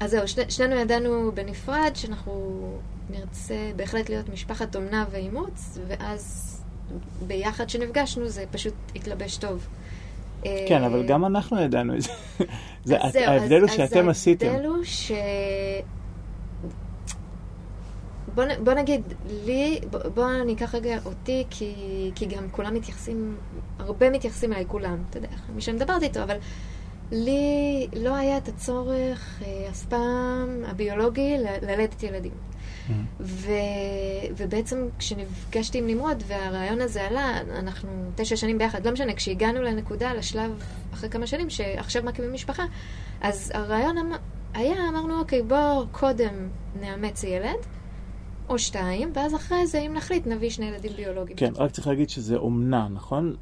[0.00, 2.62] אז זהו, שני, שנינו ידענו בנפרד שאנחנו
[3.10, 6.48] נרצה בהחלט להיות משפחת אומנה ואימוץ, ואז
[7.26, 9.66] ביחד שנפגשנו זה פשוט התלבש טוב.
[10.42, 12.10] כן, אה, אבל גם אנחנו ידענו את זה.
[12.84, 14.46] זה אז זהו, ההבדל הוא שאתם עשיתם.
[14.46, 15.12] ההבדל הוא ש...
[18.34, 19.02] בוא, בוא נגיד,
[19.44, 21.74] לי, בוא, בוא ניקח רגע אותי, כי,
[22.14, 23.36] כי גם כולם מתייחסים,
[23.78, 26.36] הרבה מתייחסים אליי, כולם, אתה יודע, מי שאני מדברת איתו, אבל
[27.12, 32.32] לי לא היה את הצורך אה, אף פעם הביולוגי ללדת ילדים.
[33.20, 33.50] ו,
[34.36, 40.14] ובעצם כשנפגשתי עם נמרוד והרעיון הזה עלה, אנחנו תשע שנים ביחד, לא משנה, כשהגענו לנקודה,
[40.14, 42.64] לשלב אחרי כמה שנים, שעכשיו מקימים משפחה,
[43.20, 44.12] אז הרעיון אמ-
[44.54, 46.48] היה, אמרנו, אוקיי, בוא קודם
[46.80, 47.58] נאמץ ילד,
[48.52, 51.36] או שתיים, ואז אחרי זה, אם נחליט, נביא שני ילדים ביולוגיים.
[51.36, 53.36] כן, רק צריך להגיד שזה אומנה, נכון?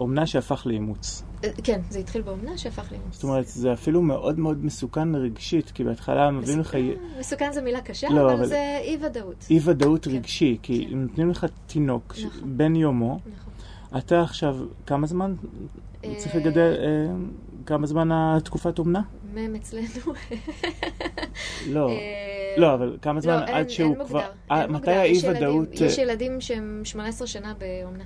[0.00, 1.22] אומנה שהפך לאימוץ.
[1.44, 3.14] אה, כן, זה התחיל באומנה שהפך לאימוץ.
[3.14, 6.76] זאת אומרת, זה אפילו מאוד מאוד מסוכן רגשית, כי בהתחלה מביאים לך...
[7.18, 9.46] מסוכן זה מילה קשה, לא, אבל, זה אי-ודאות.
[9.50, 10.10] אי-ודאות כן.
[10.10, 10.92] רגשי, כי כן.
[10.92, 12.56] אם נותנים לך תינוק נכון.
[12.56, 13.52] בן יומו, נכון.
[13.98, 15.34] אתה עכשיו, כמה זמן
[16.04, 17.14] אה, צריך לגדל, אה,
[17.66, 19.02] כמה זמן התקופת אומנה?
[19.34, 20.12] מ"ם אצלנו.
[21.74, 21.88] לא,
[22.56, 24.22] לא, אבל כמה זמן לא, עד שהוא כבר...
[24.68, 25.68] מתי האי-ודאות...
[25.80, 28.04] יש ילדים שהם 18 שנה באומנה.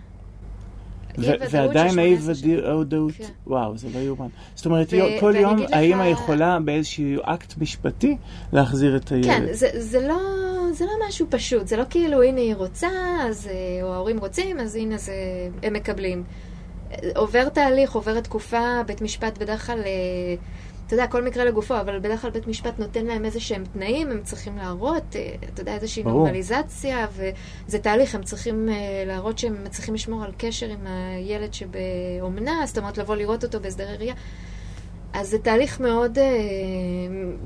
[1.51, 3.25] ועדיין האי-ודאות, כן.
[3.47, 4.29] וואו, זה לא יאומן.
[4.55, 4.89] זאת אומרת,
[5.21, 8.17] כל יום האמא יכולה באיזשהו אקט משפטי
[8.53, 9.27] להחזיר את הילד.
[9.27, 9.45] כן,
[9.79, 10.17] זה לא...
[10.73, 12.89] זה לא משהו פשוט, זה לא כאילו, הנה היא רוצה,
[13.23, 15.15] אז, אה, או ההורים רוצים, אז הנה זה,
[15.63, 16.25] הם מקבלים.
[17.17, 20.35] עובר תהליך, עוברת תקופה, בית משפט בדרך כלל, אה,
[20.87, 24.11] אתה יודע, כל מקרה לגופו, אבל בדרך כלל בית משפט נותן להם איזה שהם תנאים,
[24.11, 26.19] הם צריכים להראות, אה, אתה יודע, איזושהי ברור.
[26.19, 28.69] נורמליזציה, וזה תהליך, הם צריכים
[29.07, 33.97] להראות שהם מצליחים לשמור על קשר עם הילד שבאומנה, זאת אומרת, לבוא לראות אותו בהסדרי
[33.97, 34.15] ראייה.
[35.13, 36.19] אז זה תהליך מאוד,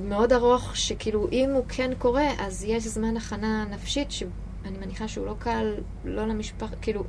[0.09, 5.27] מאוד ארוך, שכאילו אם הוא כן קורה, אז יש זמן הכנה נפשית, שאני מניחה שהוא
[5.27, 5.75] לא קל,
[6.05, 7.05] לא למשפחה, כאילו,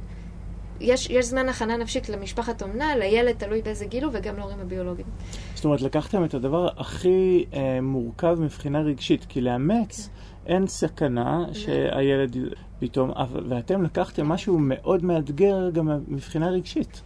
[0.81, 5.07] יש, יש זמן הכנה נפשית למשפחת אומנה, לילד, תלוי באיזה גיל הוא, וגם להורים הביולוגיים.
[5.55, 10.09] זאת אומרת, לקחתם את הדבר הכי אה, מורכב מבחינה רגשית, כי לאמץ
[10.45, 10.53] כן.
[10.53, 11.53] אין סכנה לא.
[11.53, 12.37] שהילד
[12.79, 13.11] פתאום,
[13.49, 17.01] ואתם לקחתם משהו מאוד מאתגר גם מבחינה רגשית.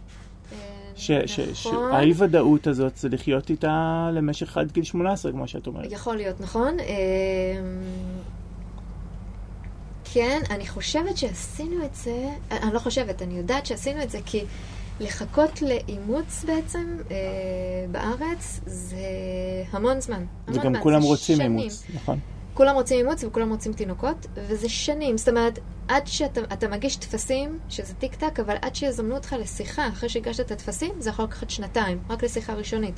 [0.96, 1.26] נכון.
[1.54, 5.92] שהאי-ודאות הזאת זה לחיות איתה למשך עד גיל 18, כמו שאת אומרת.
[5.92, 6.76] יכול להיות, נכון.
[10.12, 14.44] כן, אני חושבת שעשינו את זה, אני לא חושבת, אני יודעת שעשינו את זה כי
[15.00, 17.16] לחכות לאימוץ בעצם אה,
[17.90, 18.96] בארץ זה
[19.70, 20.24] המון זמן.
[20.46, 22.18] המון וגם כולם רוצים אימוץ, נכון?
[22.54, 25.18] כולם רוצים אימוץ וכולם רוצים תינוקות, וזה שנים.
[25.18, 30.08] זאת אומרת, עד שאתה מגיש טפסים, שזה טיק טק, אבל עד שיזמנו אותך לשיחה, אחרי
[30.08, 32.94] שהגשת את הטפסים, זה יכול לקחת שנתיים, רק לשיחה ראשונית.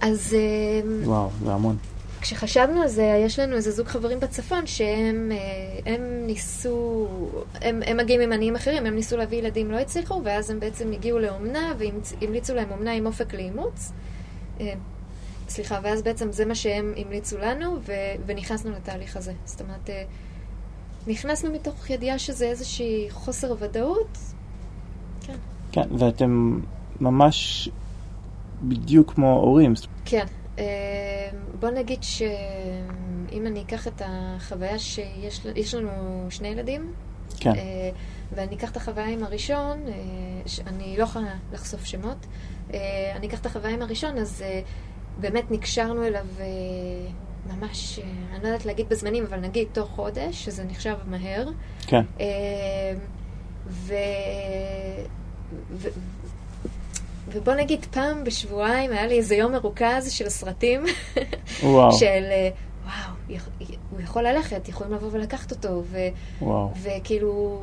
[0.00, 0.34] אז...
[0.34, 1.76] אה, וואו, זה המון.
[2.20, 7.08] כשחשבנו על זה, יש לנו איזה זוג חברים בצפון שהם אה, הם ניסו,
[7.54, 10.92] הם, הם מגיעים עם עניים אחרים, הם ניסו להביא ילדים, לא הצליחו, ואז הם בעצם
[10.92, 13.92] הגיעו לאומנה והמליצו להם אומנה עם אופק לאימוץ.
[14.60, 14.72] אה,
[15.48, 17.92] סליחה, ואז בעצם זה מה שהם המליצו לנו, ו,
[18.26, 19.32] ונכנסנו לתהליך הזה.
[19.44, 20.04] זאת אומרת, אה,
[21.06, 24.18] נכנסנו מתוך ידיעה שזה איזושהי חוסר ודאות.
[25.20, 25.36] כן.
[25.72, 26.60] כן, ואתם
[27.00, 27.68] ממש
[28.62, 29.74] בדיוק כמו הורים.
[30.04, 30.26] כן.
[30.58, 30.64] אה,
[31.60, 36.92] בוא נגיד שאם אני אקח את החוויה שיש לנו שני ילדים,
[37.40, 37.50] כן.
[37.50, 37.90] אה,
[38.32, 39.84] ואני אקח את החוויה עם הראשון,
[40.66, 42.26] אני לא יכולה לחשוף שמות,
[43.16, 44.42] אני אקח את החוויה עם הראשון, אז
[45.20, 46.46] באמת נקשרנו אליו אה,
[47.54, 51.48] ממש, אה, אני לא יודעת להגיד בזמנים, אבל נגיד תוך חודש, שזה נחשב מהר.
[51.86, 52.02] כן.
[52.20, 52.26] אה,
[53.66, 53.94] ו...
[55.70, 55.88] ו...
[57.32, 60.84] ובוא נגיד פעם בשבועיים היה לי איזה יום מרוכז של סרטים.
[61.62, 61.92] וואו.
[61.92, 62.24] של
[62.84, 63.38] וואו,
[63.90, 65.82] הוא יכול ללכת, יכולים לבוא ולקחת אותו.
[65.84, 65.98] ו...
[66.40, 66.70] וואו.
[66.82, 67.60] וכאילו,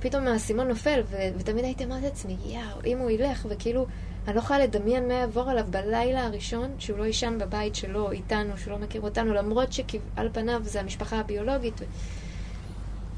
[0.00, 1.16] פתאום האסימון נופל, ו...
[1.38, 3.86] ותמיד הייתי אומרת לעצמי, יאו, אם הוא ילך, וכאילו...
[4.26, 8.58] אני לא יכולה לדמיין מה יעבור עליו בלילה הראשון, שהוא לא יישן בבית שלו, איתנו,
[8.58, 11.80] שהוא לא מכיר אותנו, למרות שעל פניו זה המשפחה הביולוגית.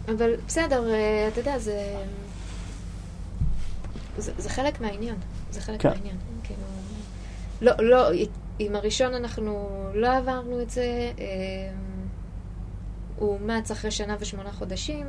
[0.08, 1.96] אבל בסדר, אה, אתה יודע, זה...
[4.18, 5.16] זה, זה חלק מהעניין.
[5.54, 5.88] זה חלק כן.
[5.88, 6.16] מהעניין.
[6.42, 6.60] כאילו...
[7.60, 8.08] לא, לא,
[8.58, 11.12] עם הראשון אנחנו לא עברנו את זה.
[11.18, 11.24] אה,
[13.18, 15.06] הוא אומץ אחרי שנה ושמונה חודשים.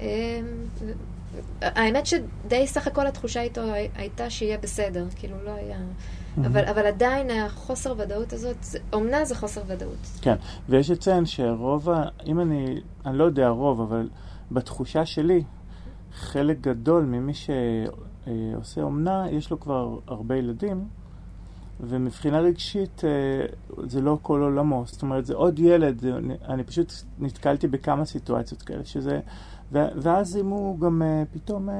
[0.00, 0.40] אה,
[1.62, 3.60] האמת שדי סך הכל התחושה איתו
[3.94, 5.78] הייתה שיהיה בסדר, כאילו לא היה...
[5.78, 6.46] Mm-hmm.
[6.46, 8.56] אבל, אבל עדיין החוסר ודאות הזאת,
[8.92, 10.06] אומנה זה חוסר ודאות.
[10.22, 10.34] כן,
[10.68, 12.04] ויש לציין שרוב ה...
[12.26, 12.80] אם אני...
[13.06, 14.08] אני לא יודע רוב, אבל
[14.50, 15.44] בתחושה שלי,
[16.14, 17.32] חלק גדול ממי
[18.24, 20.88] שעושה אומנה, יש לו כבר הרבה ילדים,
[21.80, 23.10] ומבחינה רגשית אה,
[23.86, 24.84] זה לא כל עולמו.
[24.86, 26.04] זאת אומרת, זה עוד ילד,
[26.48, 29.20] אני פשוט נתקלתי בכמה סיטואציות כאלה, שזה...
[29.72, 31.72] ואז אם הוא גם uh, פתאום uh,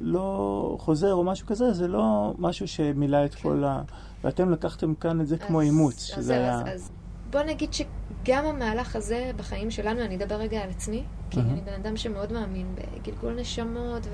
[0.00, 3.34] לא חוזר או משהו כזה, זה לא משהו שמילא את.
[3.34, 3.82] כל ה...
[4.24, 6.60] ואתם לקחתם כאן את זה אז, כמו אימוץ, שזה אז, היה...
[6.60, 6.90] אז, אז
[7.30, 11.42] בוא נגיד שגם המהלך הזה בחיים שלנו, אני אדבר רגע על עצמי, כי mm-hmm.
[11.42, 14.06] אני בן אדם שמאוד מאמין בגלגול נשמות,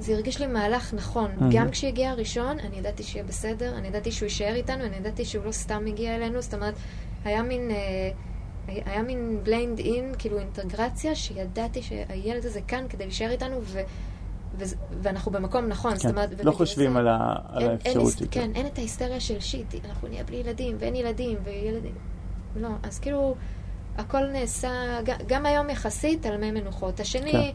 [0.00, 1.30] וזה הרגיש לי מהלך נכון.
[1.30, 1.44] Mm-hmm.
[1.50, 5.44] גם כשהגיע הראשון, אני ידעתי שיהיה בסדר, אני ידעתי שהוא יישאר איתנו, אני ידעתי שהוא
[5.44, 6.74] לא סתם הגיע אלינו, זאת אומרת,
[7.24, 7.70] היה מין...
[7.70, 8.30] Uh,
[8.68, 13.80] היה מין בליינד אין, כאילו אינטגרציה, שידעתי שהילד הזה כאן כדי להישאר איתנו, ו,
[14.58, 14.64] ו,
[15.02, 15.90] ואנחנו במקום נכון.
[15.90, 18.20] כן, זאת אומרת, לא חושבים על, ה, על אין, האפשרות.
[18.20, 21.94] אין, כן, אין את ההיסטריה של שיט, אנחנו נהיה בלי ילדים, ואין ילדים, וילדים...
[22.56, 23.34] לא, אז כאילו,
[23.98, 24.70] הכל נעשה,
[25.26, 27.00] גם היום יחסית, על מי מנוחות.
[27.00, 27.50] השני, כן.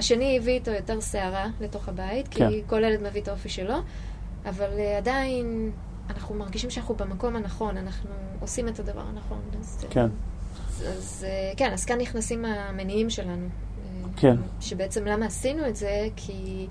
[0.00, 2.50] השני הביא איתו יותר סערה לתוך הבית, כי כן.
[2.66, 3.74] כל ילד מביא את האופי שלו,
[4.44, 5.70] אבל אה, עדיין
[6.10, 8.10] אנחנו מרגישים שאנחנו במקום הנכון, אנחנו
[8.40, 9.40] עושים את הדבר הנכון.
[9.60, 10.06] אז, כן.
[10.68, 13.46] אז, אז אה, כן, אז כאן נכנסים המניעים שלנו.
[13.46, 14.36] אה, כן.
[14.60, 16.08] שבעצם למה עשינו את זה?
[16.16, 16.66] כי...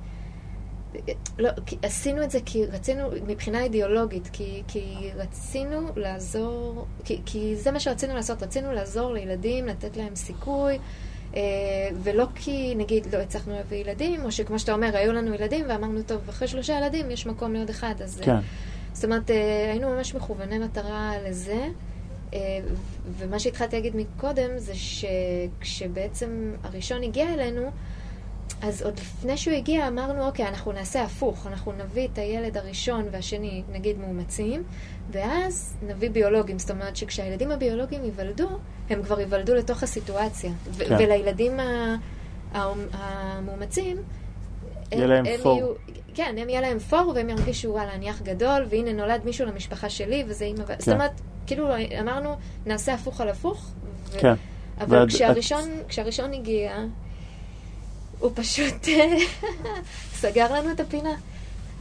[1.40, 7.56] לא, כי עשינו את זה כי רצינו, מבחינה אידיאולוגית, כי, כי רצינו לעזור, כי, כי
[7.56, 10.80] זה מה שרצינו לעשות, רצינו לעזור לילדים, לתת להם סיכוי, אה,
[12.04, 16.02] ולא כי נגיד לא הצלחנו להביא ילדים, או שכמו שאתה אומר, היו לנו ילדים ואמרנו,
[16.02, 18.20] טוב, אחרי שלושה ילדים יש מקום לעוד אחד, אז...
[18.20, 18.38] אה, כן.
[18.94, 21.68] זאת אומרת, אה, היינו ממש מכווני מטרה לזה.
[22.34, 22.40] אה,
[23.18, 27.72] ומה שהתחלתי להגיד מקודם זה שכשבעצם הראשון הגיע אלינו,
[28.62, 33.06] אז עוד לפני שהוא הגיע אמרנו, אוקיי, אנחנו נעשה הפוך, אנחנו נביא את הילד הראשון
[33.12, 34.64] והשני, נגיד מאומצים,
[35.12, 36.60] ואז נביא ביולוגים.
[36.60, 38.48] זאת אומרת שכשהילדים הביולוגיים ייוולדו,
[38.90, 40.52] הם כבר ייוולדו לתוך הסיטואציה.
[40.78, 40.96] כן.
[41.00, 41.60] ולילדים
[42.94, 43.98] המאומצים,
[44.92, 45.58] יהיה להם פור.
[45.58, 45.68] יהיו,
[46.14, 49.90] כן, הם יהיה להם פור, והם ירגישו, וואלה, אני אח גדול, והנה נולד מישהו למשפחה
[49.90, 50.62] שלי, וזה אימא...
[50.68, 50.74] ו...
[50.80, 51.12] זאת אומרת,
[51.48, 51.68] כאילו
[52.02, 53.72] אמרנו, נעשה הפוך על הפוך.
[54.06, 54.20] ו...
[54.20, 54.34] כן.
[54.82, 56.78] אבל ועד- כשהראשון, כשהראשון הגיע,
[58.20, 58.88] הוא פשוט
[60.22, 61.14] סגר לנו את הפינה.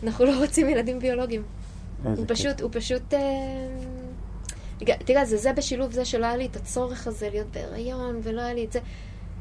[0.04, 1.42] אנחנו לא רוצים ילדים ביולוגיים.
[2.04, 2.24] הוא.
[2.28, 3.14] פשוט, הוא פשוט...
[3.14, 3.20] אה,
[5.04, 8.54] תראה, זה זה בשילוב זה שלא היה לי את הצורך הזה להיות בהיריון, ולא היה
[8.54, 8.80] לי את זה.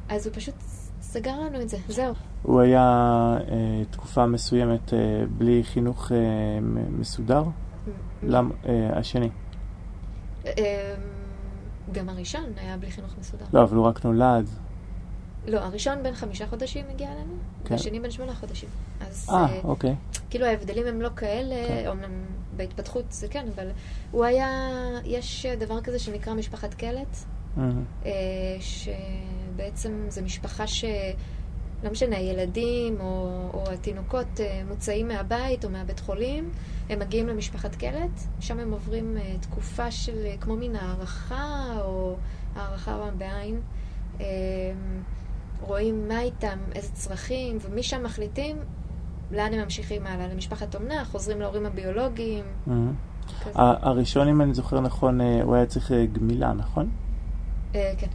[0.10, 0.56] אז הוא פשוט
[1.02, 2.14] סגר לנו את זה, זהו.
[2.44, 2.82] הוא היה
[3.52, 5.00] אה, תקופה מסוימת אה,
[5.38, 6.18] בלי חינוך אה,
[7.00, 7.44] מסודר?
[8.24, 8.54] למה?
[8.66, 9.30] אה, השני.
[10.46, 10.96] אה,
[11.92, 13.46] גם הראשון היה בלי חינוך מסודר.
[13.54, 14.50] לא, אבל הוא רק נולד.
[15.48, 17.34] לא, הראשון בן חמישה חודשים הגיע אלינו,
[17.66, 17.74] כן.
[17.74, 18.70] והשני בן שמונה חודשים.
[19.02, 19.96] אז אה, אה, אוקיי.
[20.30, 21.88] כאילו ההבדלים הם לא כאלה, כן.
[21.88, 23.68] אומנם בהתפתחות זה כן, אבל
[24.12, 24.70] הוא היה,
[25.06, 27.18] יש דבר כזה שנקרא משפחת קלט,
[27.58, 27.84] מהמם.
[28.06, 28.12] אה,
[28.60, 30.86] שבעצם זו משפחה ש...
[31.84, 36.50] לא משנה, ילדים או, או התינוקות אה, מוצאים מהבית או מהבית חולים,
[36.90, 42.16] הם מגיעים למשפחת קלט, שם הם עוברים תקופה של כמו מין הערכה או
[42.56, 43.62] הערכה בעין.
[45.62, 48.56] רואים מה איתם, איזה צרכים, ומשם מחליטים
[49.32, 50.28] לאן הם ממשיכים הלאה.
[50.28, 52.46] למשפחת אומנה, חוזרים להורים הביולוגיים.
[53.56, 56.90] ה- הראשון, אם אני זוכר נכון, אה, הוא היה צריך אה, גמילה, נכון?
[57.76, 58.08] אה, כן.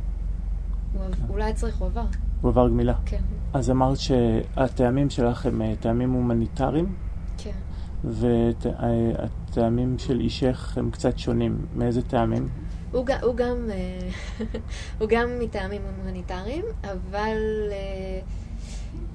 [0.94, 2.04] הוא אולי היה צריך, הוא עבר.
[2.40, 2.94] הוא עבר גמילה.
[3.06, 3.20] כן,
[3.52, 6.94] אז אמרת שהטעמים שלך הם טעמים הומניטריים,
[7.38, 7.50] כן.
[8.04, 11.66] והטעמים של אישך הם קצת שונים.
[11.76, 12.48] מאיזה טעמים?
[12.92, 14.08] הוא, הוא גם, אה,
[14.98, 17.36] הוא גם מטעמים הומניטריים, אבל
[17.70, 18.20] אה,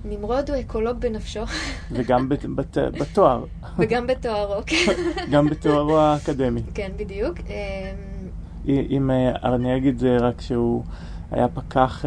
[0.06, 1.40] נמרוד הוא אקולוג בנפשו,
[1.92, 3.44] וגם בת- בת- בתואר,
[3.80, 4.94] וגם בתוארו, כן,
[5.32, 6.62] גם בתוארו האקדמי.
[6.74, 7.38] כן, בדיוק.
[7.50, 7.94] אה,
[8.68, 9.12] אם
[9.44, 10.84] אני אגיד זה רק שהוא
[11.32, 12.06] היה פקח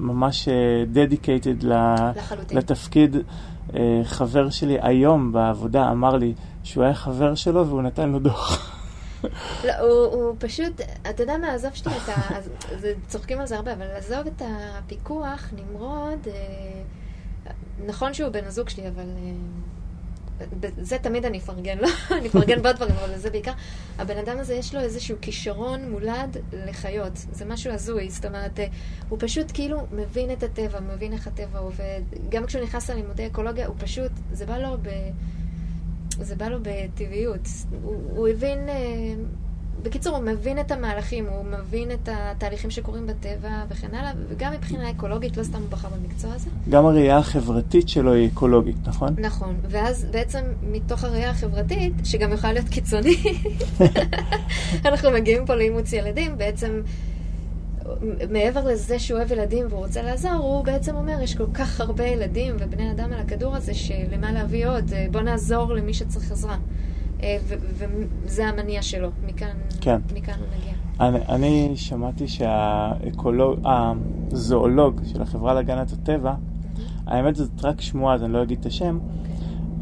[0.00, 0.48] ממש
[0.92, 2.58] dedicated לחלוטין.
[2.58, 3.16] לתפקיד.
[4.04, 8.80] חבר שלי היום בעבודה אמר לי שהוא היה חבר שלו והוא נתן לו דוח.
[9.64, 12.38] לא, הוא, הוא פשוט, אתה יודע מה, עזוב שנייה את ה...
[13.06, 17.52] צוחקים על זה הרבה, אבל עזוב את הפיקוח, נמרוד, אה,
[17.86, 19.08] נכון שהוא בן הזוג שלי, אבל...
[19.16, 19.32] אה,
[20.78, 23.52] זה תמיד אני אפרגן לו, אני אפרגן בעוד דברים, אבל זה בעיקר.
[23.98, 27.12] הבן אדם הזה יש לו איזשהו כישרון מולד לחיות.
[27.16, 28.66] זה משהו הזוי, זאת אומרת, אה,
[29.08, 32.00] הוא פשוט כאילו מבין את הטבע, מבין איך הטבע עובד.
[32.28, 34.88] גם כשהוא נכנס ללימודי אקולוגיה, הוא פשוט, זה בא לו ב...
[36.20, 37.48] זה בא לו בטבעיות.
[37.82, 38.74] הוא, הוא הבין, אה,
[39.82, 44.90] בקיצור, הוא מבין את המהלכים, הוא מבין את התהליכים שקורים בטבע וכן הלאה, וגם מבחינה
[44.90, 46.50] אקולוגית, לא סתם הוא בחר במקצוע הזה.
[46.70, 49.14] גם הראייה החברתית שלו היא אקולוגית, נכון?
[49.18, 53.18] נכון, ואז בעצם מתוך הראייה החברתית, שגם יכולה להיות קיצונית,
[54.88, 56.82] אנחנו מגיעים פה לאימוץ ילדים, בעצם
[58.30, 62.04] מעבר לזה שהוא אוהב ילדים והוא רוצה לעזור, הוא בעצם אומר, יש כל כך הרבה
[62.06, 66.56] ילדים ובני אדם על הכדור הזה, שלמה להביא עוד, אה, בוא נעזור למי שצריך עזרה.
[67.22, 67.36] אה,
[68.24, 69.98] וזה המניע שלו, מכאן, כן.
[70.14, 70.72] מכאן הוא מגיע.
[71.00, 76.34] אני, אני שמעתי שהאקולוג, הזואולוג של החברה להגנת הטבע,
[77.06, 78.98] האמת זאת רק שמועה, אז אני לא אגיד את השם,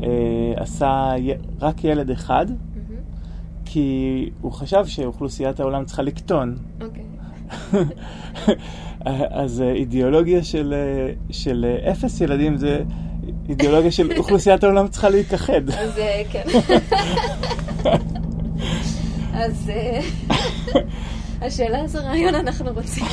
[0.02, 0.08] אה,
[0.56, 3.00] עשה י- רק ילד אחד, מהמם.
[3.64, 6.56] כי הוא חשב שאוכלוסיית העולם צריכה לקטון.
[6.80, 7.02] אוקיי.
[9.30, 12.82] אז אה, אידיאולוגיה של, אה, של אה, אפס ילדים זה
[13.48, 15.70] אידיאולוגיה של אוכלוסיית העולם צריכה להתאחד.
[15.70, 16.00] אז
[16.30, 16.42] כן.
[19.34, 19.70] אז
[21.40, 23.04] השאלה איזה רעיון אנחנו רוצים.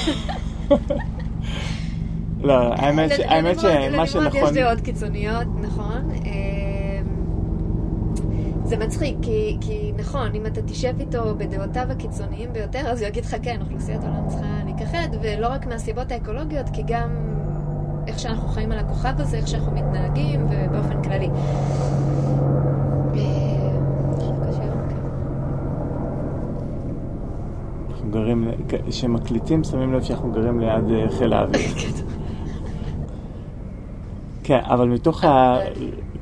[2.41, 3.11] לא, האמת,
[3.59, 4.49] שמה שנכון...
[4.49, 6.11] יש דעות קיצוניות, נכון.
[8.69, 13.25] זה מצחיק, כי, כי נכון, אם אתה תשב איתו בדעותיו הקיצוניים ביותר, אז הוא יגיד
[13.25, 17.09] לך, כן, אוכלוסיית העולם צריכה אחרת, ולא רק מהסיבות האקולוגיות, כי גם
[18.07, 21.29] איך שאנחנו חיים על הכוכב הזה, איך שאנחנו מתנהגים, ובאופן כללי.
[27.89, 28.51] אנחנו גרים,
[28.87, 31.61] כשמקליטים שמים לב שאנחנו גרים ליד אה, חיל האוויר.
[34.49, 35.59] כן, אבל מתוך ה...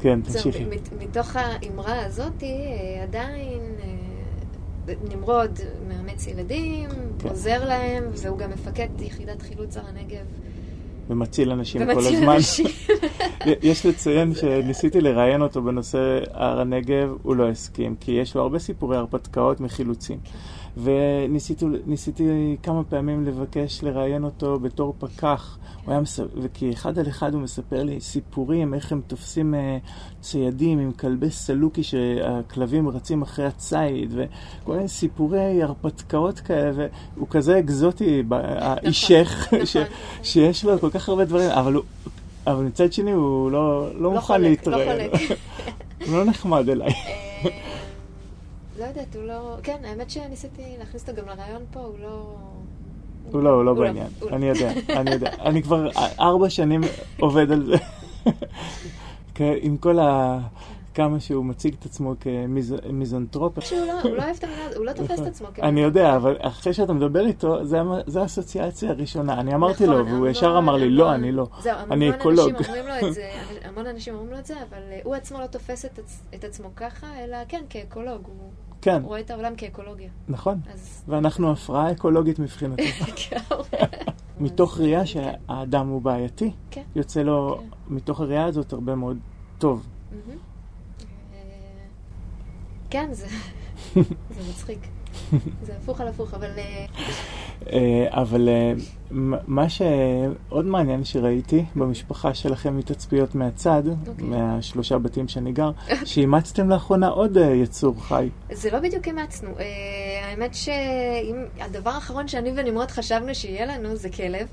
[0.01, 0.65] כן, תמשיכי.
[0.99, 3.61] מתוך האמרה הזאת, אה, עדיין
[4.87, 7.29] אה, נמרוד מאמץ ילדים, כן.
[7.29, 10.25] עוזר להם, והוא גם מפקד יחידת חילוץ הר הנגב.
[11.09, 12.03] ומציל אנשים כל הזמן.
[12.03, 12.65] ומציל אנשים.
[13.69, 18.59] יש לציין שניסיתי לראיין אותו בנושא הר הנגב, הוא לא הסכים, כי יש לו הרבה
[18.59, 20.19] סיפורי הרפתקאות מחילוצים.
[20.23, 20.37] כן.
[20.83, 25.57] וניסיתי כמה פעמים לבקש לראיין אותו בתור פקח.
[25.85, 29.87] הוא היה מספר, וכי אחד על אחד הוא מספר לי סיפורים, איך הם תופסים uh,
[30.21, 37.59] ציידים עם כלבי סלוקי שהכלבים רצים אחרי הציד, וכל מיני סיפורי הרפתקאות כאלה, והוא כזה
[37.59, 39.81] אקזוטי, האישך, נכון, נכון.
[40.23, 41.83] שיש לו כל כך הרבה דברים, אבל הוא...
[42.47, 44.85] אבל מצד שני הוא לא, לא, לא מוכן להתראה.
[44.85, 45.39] לא חולק.
[46.07, 46.91] הוא לא נחמד אליי.
[48.79, 49.55] לא יודעת, הוא לא...
[49.63, 52.35] כן, האמת שניסיתי להכניס אותו גם לרעיון פה, הוא לא...
[53.31, 54.07] הוא לא, הוא לא בעניין.
[54.31, 55.31] אני יודע, אני יודע.
[55.39, 56.81] אני כבר ארבע שנים
[57.19, 57.75] עובד על זה.
[59.61, 60.39] עם כל ה...
[60.93, 63.59] כמה שהוא מציג את עצמו כמיזנטרופ.
[63.59, 65.59] שהוא לא, הוא לא אוהב את המילה, הוא לא תופס את עצמו כמיזנטרופ.
[65.59, 67.65] אני יודע, אבל אחרי שאתה מדבר איתו,
[68.07, 69.39] זו האסוציאציה הראשונה.
[69.39, 71.47] אני אמרתי לו, נכון, והוא ישר אמר לי, לא, אני לא.
[71.91, 72.51] אני אקולוג.
[73.63, 75.85] המון אנשים אומרים לו את זה, אבל הוא עצמו לא תופס
[76.35, 78.29] את עצמו ככה, אלא כן, כאקולוג.
[78.87, 79.01] כן.
[79.03, 80.09] רואה את העולם כאקולוגיה.
[80.27, 80.59] נכון.
[80.73, 81.03] אז...
[81.07, 82.83] ואנחנו הפרעה אקולוגית מבחינתו.
[83.29, 83.37] כן.
[84.39, 86.81] מתוך ראייה שהאדם הוא בעייתי, כן.
[86.95, 87.93] יוצא לו כן.
[87.93, 89.17] מתוך הראייה הזאת הרבה מאוד
[89.57, 89.87] טוב.
[91.33, 91.39] אה,
[92.89, 93.27] כן, זה
[94.49, 94.79] מצחיק.
[95.63, 96.49] זה הפוך על הפוך, אבל...
[97.65, 98.73] אה, אה, אבל אה,
[99.47, 104.09] מה שעוד מעניין שראיתי במשפחה שלכם מתצפיות מהצד, okay.
[104.09, 104.25] אוקיי.
[104.25, 105.71] מהשלושה בתים שאני גר,
[106.05, 108.29] שאימצתם לאחרונה עוד יצור חי.
[108.51, 109.49] זה לא בדיוק אימצנו.
[110.23, 114.47] האמת שהדבר האחרון שאני ונמרוד חשבנו שיהיה לנו זה כלב.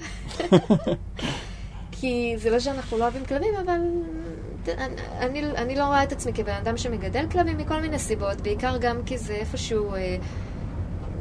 [2.00, 3.80] כי זה לא שאנחנו לא אוהבים כלבים, אבל
[5.20, 8.96] אני, אני לא רואה את עצמי כבן אדם שמגדל כלבים מכל מיני סיבות, בעיקר גם
[9.06, 9.94] כי זה איפשהו...
[9.94, 10.16] אה,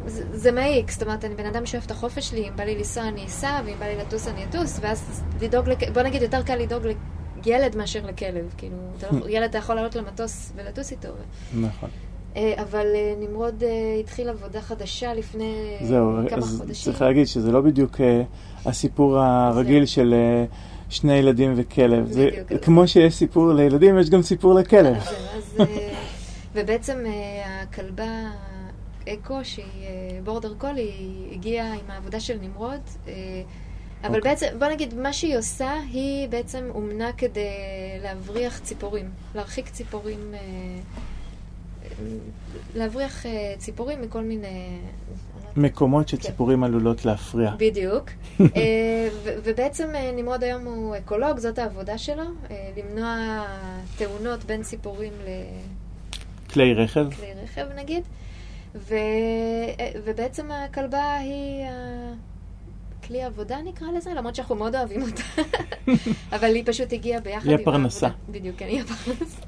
[0.06, 2.76] זה, זה מעיק, זאת אומרת, אני בן אדם שאוהב את החופש שלי, אם בא לי
[2.76, 5.78] לנסוע אני אסע, ואם בא לי לטוס אני אטוס, ואז לדאוג, לכ...
[5.94, 6.84] בוא נגיד, יותר קל לדאוג
[7.46, 11.10] לילד מאשר לכלב, כאילו, אתה לא, ילד אתה יכול לעלות למטוס ולטוס איתו.
[11.62, 11.90] נכון.
[12.36, 13.64] אה, אבל אה, נמרוד
[14.00, 16.92] התחיל עבודה חדשה לפני זהו, כמה חודשים.
[16.92, 18.02] צריך להגיד שזה לא בדיוק
[18.66, 20.14] הסיפור הרגיל של...
[20.94, 22.12] שני ילדים וכלב.
[22.12, 22.30] זה,
[22.62, 24.96] כמו שיש סיפור לילדים, יש גם סיפור לכלב.
[24.96, 25.66] אז, אה,
[26.54, 28.30] ובעצם אה, הכלבה
[29.10, 29.66] אקו, שהיא
[30.24, 32.82] בורדר אה, קול, היא הגיעה עם העבודה של נמרוד.
[33.04, 33.12] אבל
[34.04, 34.18] okay.
[34.18, 34.22] אוקיי.
[34.22, 37.50] בעצם, בוא נגיד, מה שהיא עושה, היא בעצם אומנה כדי
[38.02, 40.34] להבריח ציפורים, להרחיק ציפורים,
[42.76, 43.26] להבריח
[43.58, 44.80] ציפורים מכל מיני
[45.56, 46.64] מקומות שציפורים כן.
[46.64, 47.52] עלולות להפריע.
[47.58, 48.10] בדיוק.
[48.42, 53.44] אה, ובעצם אה, נמרוד היום הוא אקולוג, זאת העבודה שלו, אה, למנוע
[53.98, 55.28] תאונות בין ציפורים ל...
[56.54, 57.14] כלי רכב?
[57.14, 58.04] כלי רכב נגיד.
[58.76, 58.96] ו...
[60.06, 61.66] ובעצם הכלבה היא
[63.08, 65.24] כלי עבודה נקרא לזה, למרות שאנחנו מאוד אוהבים אותה.
[66.36, 67.72] אבל היא פשוט הגיעה ביחד עם העבודה.
[67.72, 68.10] היא הפרנסה.
[68.30, 69.42] בדיוק, כן, היא הפרנסה.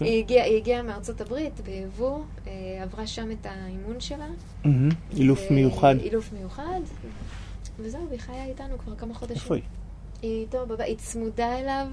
[0.00, 2.52] היא הגיעה, היא הגיעה מארצות הברית ביבוא, אה,
[2.82, 4.26] עברה שם את האימון שלה.
[5.16, 5.94] אילוף מיוחד.
[6.00, 6.80] אילוף מיוחד,
[7.78, 9.42] וזהו, והיא חיה איתנו כבר כמה חודשים.
[9.42, 9.62] איפה היא?
[10.22, 11.86] היא איתו בבית, היא צמודה אליו,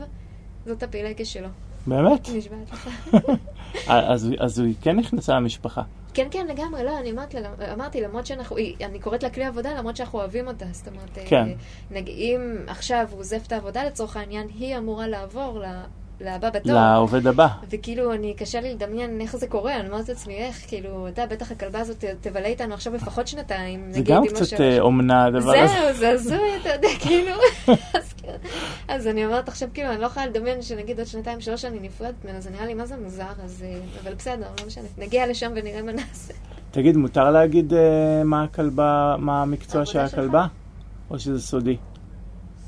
[0.66, 1.47] זאת הפילגש שלו.
[1.88, 2.29] באמת?
[2.29, 2.89] נשבעת לך.
[4.39, 5.82] אז היא כן נכנסה למשפחה.
[6.13, 7.38] כן, כן, לגמרי, לא, אני אמרתי,
[7.73, 11.49] אמרתי למרות שאנחנו, אני קוראת לה כלי עבודה למרות שאנחנו אוהבים אותה, זאת אומרת, כן.
[11.91, 15.59] נג, אם עכשיו הוא עוזב את העבודה לצורך העניין, היא אמורה לעבור
[16.26, 16.74] לבא בתור.
[16.74, 17.47] לעובד הבא.
[17.69, 21.51] וכאילו, אני, קשה לי לדמיין איך זה קורה, אני אומרת לעצמי, איך, כאילו, אתה, בטח
[21.51, 25.74] הכלבה הזאת תבלה איתנו עכשיו לפחות שנתיים, נגיד, זה גם קצת אה, אומנה, הדבר הזה.
[25.74, 27.36] זהו, זה הזוי, אתה יודע, כאילו.
[27.93, 28.36] אז, כן.
[28.88, 32.26] אז אני אומרת עכשיו, כאילו, אני לא יכולה לדמיין שנגיד עוד שנתיים, שלוש אני נפרדת
[32.26, 33.65] ממנו, זה נראה לי מה זה מוזר, אז...
[33.67, 34.88] אה, אבל בסדר, לא משנה.
[34.97, 36.34] נגיע לשם ונראה מה נעשה.
[36.72, 37.76] תגיד, מותר להגיד uh,
[38.26, 40.47] מה הכלבה, מה המקצוע של הכלבה?
[41.09, 41.78] או שזה סודי?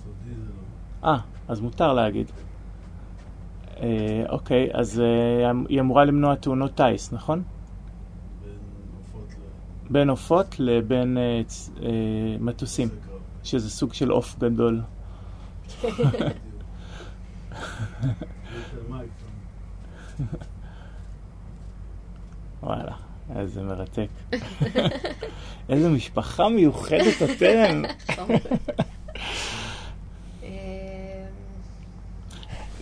[0.03, 0.51] סודי זה
[1.03, 1.09] לא.
[1.09, 2.31] אה, אז מותר להגיד.
[3.83, 7.43] אה, אוקיי, אז אה, היא אמורה למנוע תאונות טיס, נכון?
[9.89, 11.41] בין עופות לבין אה,
[11.83, 11.89] אה,
[12.39, 12.89] מטוסים,
[13.43, 14.81] שזה סוג של עוף גדול.
[22.63, 22.93] וואלה.
[23.35, 24.07] איזה מרתק.
[25.69, 27.81] איזה משפחה מיוחדת אתם.
[30.43, 31.25] אה,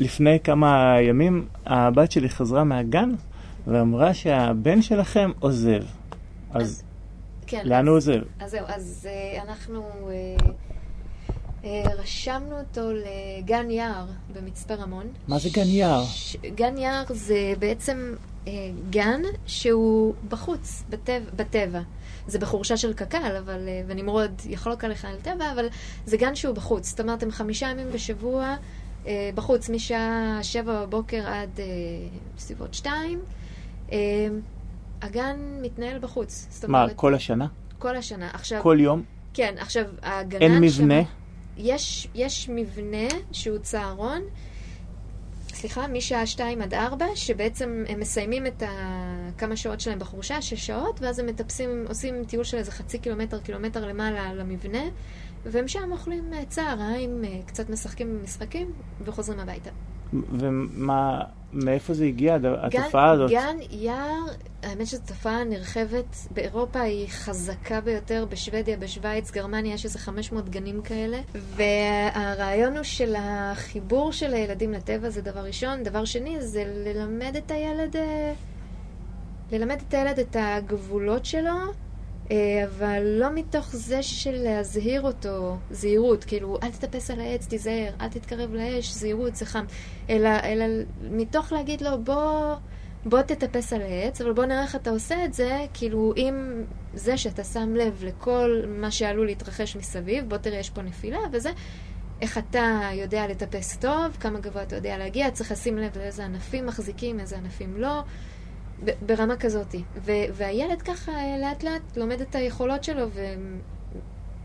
[0.01, 3.11] לפני כמה ימים הבת שלי חזרה מהגן
[3.67, 5.83] ואמרה שהבן שלכם עוזב.
[6.53, 6.83] אז
[7.47, 8.19] כן, לאן אז- הוא עוזב?
[8.39, 10.47] אז זהו, אז אה, אנחנו אה,
[11.63, 15.05] אה, רשמנו אותו לגן יער במצפה רמון.
[15.27, 16.03] מה זה גן יער?
[16.05, 18.13] ש- גן יער זה בעצם
[18.47, 18.51] אה,
[18.89, 21.19] גן שהוא בחוץ, בטבע.
[21.35, 21.79] בטבע.
[22.27, 25.65] זה בחורשה של קק"ל, אבל, אה, ונמרוד יחלוק עליך על טבע, אבל
[26.05, 26.89] זה גן שהוא בחוץ.
[26.89, 28.55] זאת אומרת, הם חמישה ימים בשבוע
[29.35, 31.65] בחוץ, משעה שבע בבוקר עד אה,
[32.37, 33.19] בסביבות שתיים.
[33.91, 33.97] אה,
[35.01, 36.47] הגן מתנהל בחוץ.
[36.49, 37.47] זאת מה, אומרת, כל השנה?
[37.79, 38.29] כל השנה.
[38.33, 39.03] עכשיו, כל יום?
[39.33, 41.03] כן, עכשיו, הגנן אין מבנה?
[41.03, 41.09] שם,
[41.57, 44.21] יש, יש מבנה שהוא צהרון,
[45.53, 48.63] סליחה, משעה שתיים עד ארבע, שבעצם הם מסיימים את
[49.37, 53.39] כמה שעות שלהם בחורשה, שש שעות, ואז הם מטפסים, עושים טיול של איזה חצי קילומטר,
[53.39, 54.83] קילומטר למעלה למבנה,
[55.45, 58.71] והם שם אוכלים אה, צהריים, אה, קצת משחקים במשחקים,
[59.05, 59.69] וחוזרים הביתה.
[60.13, 61.21] ומה,
[61.53, 63.31] מאיפה זה הגיע, התופעה הזאת?
[63.31, 64.23] גן יער,
[64.63, 66.15] האמת שזו תופעה נרחבת.
[66.31, 71.19] באירופה היא חזקה ביותר, בשוודיה, בשוויץ, גרמניה, יש איזה 500 גנים כאלה.
[71.35, 75.83] והרעיון הוא של החיבור של הילדים לטבע זה דבר ראשון.
[75.83, 78.33] דבר שני זה ללמד את הילד, אה,
[79.51, 81.51] ללמד את הילד את הגבולות שלו.
[82.31, 87.93] אה, אבל לא מתוך זה של להזהיר אותו, זהירות, כאילו, אל תטפס על העץ, תיזהר,
[88.01, 89.65] אל תתקרב לאש, זהירות, זה חם,
[90.09, 90.65] אלא, אלא
[91.11, 92.55] מתוך להגיד לו, בוא,
[93.05, 96.63] בוא תטפס על העץ, אבל בוא נראה איך אתה עושה את זה, כאילו, עם
[96.93, 101.49] זה שאתה שם לב לכל מה שעלול להתרחש מסביב, בוא תראה, יש פה נפילה, וזה,
[102.21, 106.65] איך אתה יודע לטפס טוב, כמה גבוה אתה יודע להגיע, צריך לשים לב לאיזה ענפים
[106.65, 108.03] מחזיקים, איזה ענפים לא.
[109.05, 109.75] ברמה כזאת.
[109.95, 113.05] ו- והילד ככה אה, לאט לאט לומד את היכולות שלו,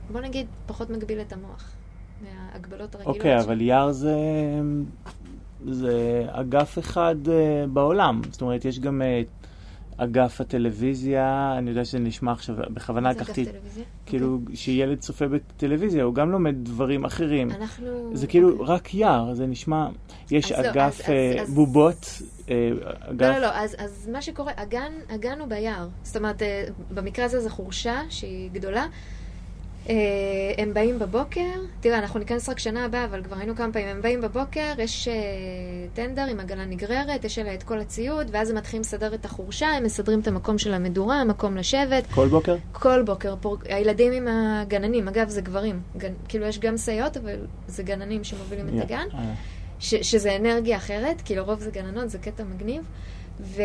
[0.08, 1.72] ובוא נגיד, פחות מגביל את המוח
[2.22, 3.16] מההגבלות הרגילות.
[3.16, 3.46] אוקיי, שלו.
[3.46, 4.16] אבל יער זה,
[5.66, 8.20] זה אגף אחד אה, בעולם.
[8.30, 9.22] זאת אומרת, יש גם אה,
[9.98, 13.44] אגף הטלוויזיה, אני יודע שזה נשמע עכשיו, בכוונה לקחתי?
[14.06, 17.48] כאילו, שילד צופה בטלוויזיה, הוא גם לומד דברים אחרים.
[17.50, 17.62] אוקיי.
[17.62, 18.10] אנחנו...
[18.16, 18.66] זה כאילו אוקיי.
[18.74, 19.88] רק יער, זה נשמע,
[20.30, 22.70] יש אז לא, אגף אז- אה, אז- בובות, אה,
[23.00, 23.20] אגף...
[23.26, 25.88] לא, לא, לא, אז, אז מה שקורה, הגן, הגן הוא ביער.
[26.02, 28.86] זאת אומרת, אה, במקרה הזה זו חורשה שהיא גדולה.
[29.88, 29.94] אה,
[30.58, 34.02] הם באים בבוקר, תראה, אנחנו ניכנס רק שנה הבאה, אבל כבר היינו כמה פעמים, הם
[34.02, 35.14] באים בבוקר, יש אה,
[35.94, 39.68] טנדר עם עגלה נגררת, יש עליה את כל הציוד, ואז הם מתחילים לסדר את החורשה,
[39.68, 42.06] הם מסדרים את המקום של המדורה, מקום לשבת.
[42.06, 42.56] כל בוקר?
[42.72, 43.56] כל בוקר, פור...
[43.68, 45.80] הילדים עם הגננים, אגב, זה גברים.
[45.96, 46.12] גנ...
[46.28, 49.06] כאילו, יש גם סייעות, אבל זה גננים שמובילים את הגן.
[49.14, 49.34] אה,
[49.78, 52.82] ש, שזה אנרגיה אחרת, כי לרוב זה גננות, זה קטע מגניב.
[53.40, 53.62] ו,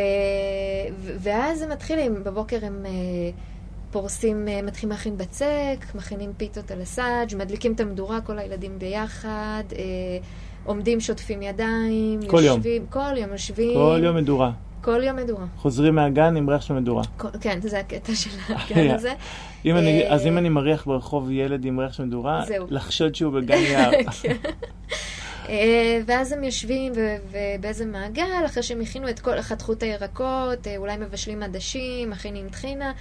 [0.97, 2.91] ו, ואז הם מתחילים, בבוקר הם אה,
[3.91, 9.63] פורסים, אה, מתחילים להכין בצק, מכינים פיתות על הסאג', מדליקים את המדורה, כל הילדים ביחד,
[9.71, 9.81] אה,
[10.63, 12.57] עומדים, שוטפים ידיים, כל יום.
[12.57, 14.51] יושבים, כל יום יושבים, כל יום מדורה.
[14.81, 15.45] כל יום מדורה.
[15.57, 17.03] חוזרים מהגן עם ריח של מדורה.
[17.17, 19.13] כל, כן, זה הקטע של הגן הזה.
[19.65, 22.43] אם אני, אה, אז אם אני מריח ברחוב ילד עם ריח של מדורה.
[22.69, 23.91] לחשוד שהוא בגן יער.
[24.21, 24.35] כן.
[25.49, 26.93] אה, ואז הם יושבים
[27.31, 32.91] ובאיזה מעגל, אחרי שהם הכינו את כל, חתכו את הירקות, אולי מבשלים עדשים, מכינים טחינה,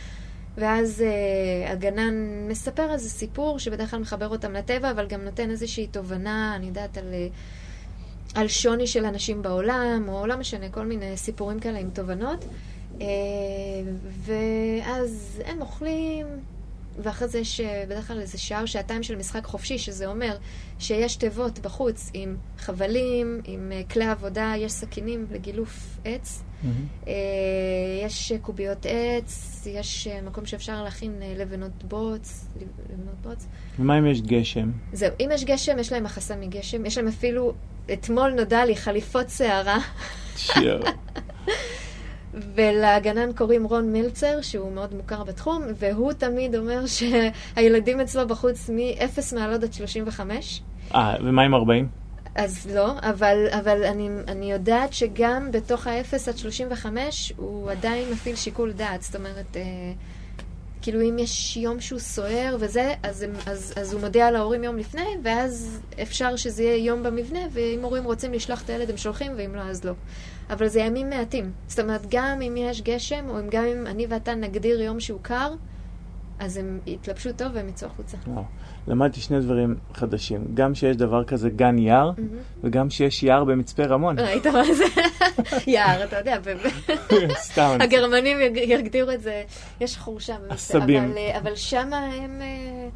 [0.57, 2.15] ואז אה, הגנן
[2.49, 6.99] מספר איזה סיפור שבדרך כלל מחבר אותם לטבע, אבל גם נותן איזושהי תובנה, אני יודעת,
[6.99, 7.29] על, אה,
[8.35, 12.45] על שוני של אנשים בעולם, או לא משנה, כל מיני סיפורים כאלה עם תובנות.
[13.01, 13.07] אה,
[14.25, 16.27] ואז הם אוכלים,
[17.03, 20.37] ואחרי זה יש בדרך כלל איזה שעה או שעתיים של משחק חופשי, שזה אומר
[20.79, 26.43] שיש תיבות בחוץ עם חבלים, עם אה, כלי עבודה, יש סכינים לגילוף עץ.
[27.07, 27.13] אה,
[28.05, 32.47] יש אה, קוביות עץ, יש מקום שאפשר להכין לבנות בוץ,
[32.91, 33.47] לבנות בוץ.
[33.79, 34.71] ומה אם יש גשם?
[34.93, 37.53] זהו, אם יש גשם, יש להם מחסה מגשם, יש להם אפילו,
[37.93, 39.79] אתמול נודע לי, חליפות שערה.
[42.35, 49.35] ולגנן קוראים רון מילצר, שהוא מאוד מוכר בתחום, והוא תמיד אומר שהילדים אצלו בחוץ מ-0
[49.35, 50.63] מעלות עד 35.
[50.95, 51.89] אה, ומה עם 40?
[52.35, 58.37] אז לא, אבל, אבל אני, אני יודעת שגם בתוך ה-0 עד 35 הוא עדיין מפעיל
[58.37, 59.03] שיקול דעת.
[59.03, 59.63] זאת אומרת, אה,
[60.83, 64.77] כאילו אם יש יום שהוא סוער וזה, אז, הם, אז, אז הוא מודיע להורים יום
[64.79, 69.33] לפני, ואז אפשר שזה יהיה יום במבנה, ואם הורים רוצים לשלוח את הילד הם שולחים,
[69.37, 69.93] ואם לא, אז לא.
[70.51, 71.51] אבל זה ימים מעטים.
[71.69, 75.53] זאת אומרת, גם אם יש גשם, או גם אם אני ואתה נגדיר יום שהוא קר,
[76.39, 78.17] אז הם יתלבשו טוב והם יצאו החוצה.
[78.27, 78.45] וואו.
[78.89, 82.11] למדתי שני דברים חדשים, גם שיש דבר כזה גן יער,
[82.65, 84.19] וגם שיש יער במצפה רמון.
[84.19, 84.85] ראית מה זה?
[85.71, 86.37] יער, אתה יודע,
[87.35, 87.77] סתם.
[87.81, 89.43] הגרמנים יג- יגדירו את זה,
[89.81, 90.37] יש חורשה.
[90.49, 90.79] במצפה.
[90.79, 92.41] אבל, אה, אבל שם הם...
[92.43, 92.89] אה,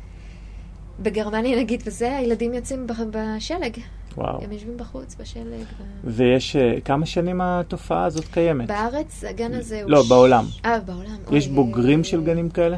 [1.00, 3.78] בגרמניה נגיד, וזה, הילדים יוצאים בשלג.
[4.16, 4.44] וואו.
[4.44, 5.44] הם יושבים בחוץ בשלג.
[5.60, 8.68] ו- ויש, אה, כמה שנים התופעה הזאת קיימת?
[8.68, 9.90] בארץ הגן הזה הוא...
[9.90, 10.44] לא, ש- בעולם.
[10.64, 11.16] אה, בעולם.
[11.32, 12.76] יש אוי, בוגרים אה, של גנים כאלה?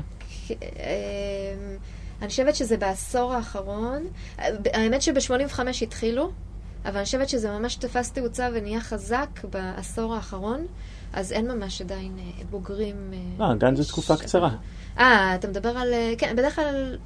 [0.51, 0.57] אה,
[2.23, 4.03] אני חושבת שזה בעשור האחרון.
[4.41, 6.31] אה, האמת שב-85 התחילו,
[6.85, 10.67] אבל אני חושבת שזה ממש תפס תאוצה ונהיה חזק בעשור האחרון,
[11.13, 12.97] אז אין ממש עדיין אה, בוגרים.
[13.41, 14.51] אה, לא, גן זו תקופה קצרה.
[14.99, 15.93] אה, אתה מדבר על...
[15.93, 16.99] אה, כן, בדרך כלל...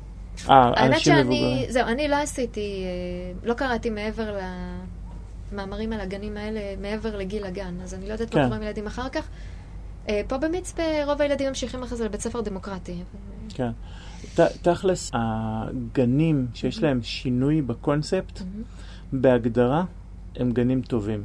[0.48, 1.66] אה, האמת שאני...
[1.68, 2.84] זהו, אני לא עשיתי...
[2.84, 4.36] אה, לא קראתי מעבר
[5.52, 8.46] למאמרים על הגנים האלה, מעבר לגיל הגן, אז אני לא יודעת מה כן.
[8.46, 9.28] קורה עם ילדים אחר כך.
[10.08, 13.02] אה, פה במצפה רוב הילדים ממשיכים אחרי זה לבית ספר דמוקרטי.
[13.48, 13.70] כן.
[14.62, 18.42] תכלס, הגנים שיש להם שינוי בקונספט,
[19.12, 19.84] בהגדרה,
[20.36, 21.24] הם גנים טובים.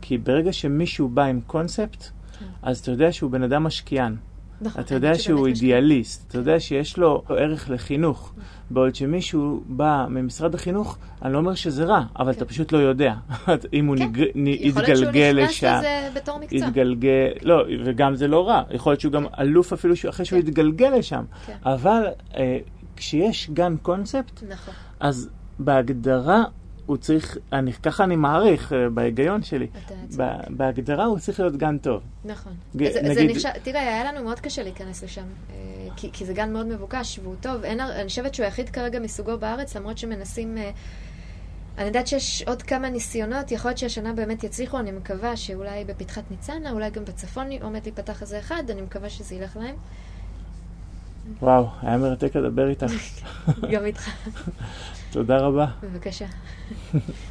[0.00, 2.04] כי ברגע שמישהו בא עם קונספט,
[2.38, 2.46] כן.
[2.62, 4.16] אז אתה יודע שהוא בן אדם משקיען.
[4.60, 5.46] נכון, אתה יודע שהוא.
[5.46, 8.32] אידיאליסט, אתה יודע שיש לו ערך לחינוך.
[8.70, 13.14] בעוד שמישהו בא ממשרד החינוך, אני לא אומר שזה רע, אבל אתה פשוט לא יודע.
[13.72, 14.02] אם הוא כן.
[14.04, 15.74] נג- נ- יכול להיות שהוא יתגלגל נכנס לשם.
[15.78, 15.88] לזה
[16.20, 16.58] בתור מקצוע.
[16.58, 17.08] יתגלגל,
[17.42, 20.48] לא, וגם זה לא רע, יכול להיות שהוא גם אלוף אפילו אחרי שהוא כן.
[20.48, 21.24] יתגלגל לשם.
[21.46, 21.56] כן.
[21.64, 22.02] אבל
[22.36, 22.58] אה,
[22.96, 24.74] כשיש גן קונספט, נכון.
[25.00, 26.44] אז בהגדרה
[26.90, 29.66] הוא צריך, אני, ככה אני מעריך אה, בהיגיון שלי.
[30.16, 32.02] ב- בהגדרה הוא צריך להיות גן טוב.
[32.24, 32.52] נכון.
[32.76, 35.56] ג- זה, זה נגיד- נחשב, תראה, היה לנו מאוד קשה להיכנס לשם, אה,
[35.96, 37.64] כי, כי זה גן מאוד מבוקש והוא טוב.
[37.64, 40.58] אין, אני חושבת שהוא היחיד כרגע מסוגו בארץ, למרות שמנסים...
[40.58, 40.70] אה,
[41.78, 46.22] אני יודעת שיש עוד כמה ניסיונות, יכול להיות שהשנה באמת יצליחו, אני מקווה שאולי בפתחת
[46.30, 49.74] ניצנה, אולי גם בצפון עומד להיפתח איזה אחד, אני מקווה שזה ילך להם.
[51.42, 52.86] וואו, היה מרתק לדבר איתך.
[53.72, 54.08] גם איתך,
[55.10, 55.66] תודה רבה.
[55.82, 56.26] בבקשה.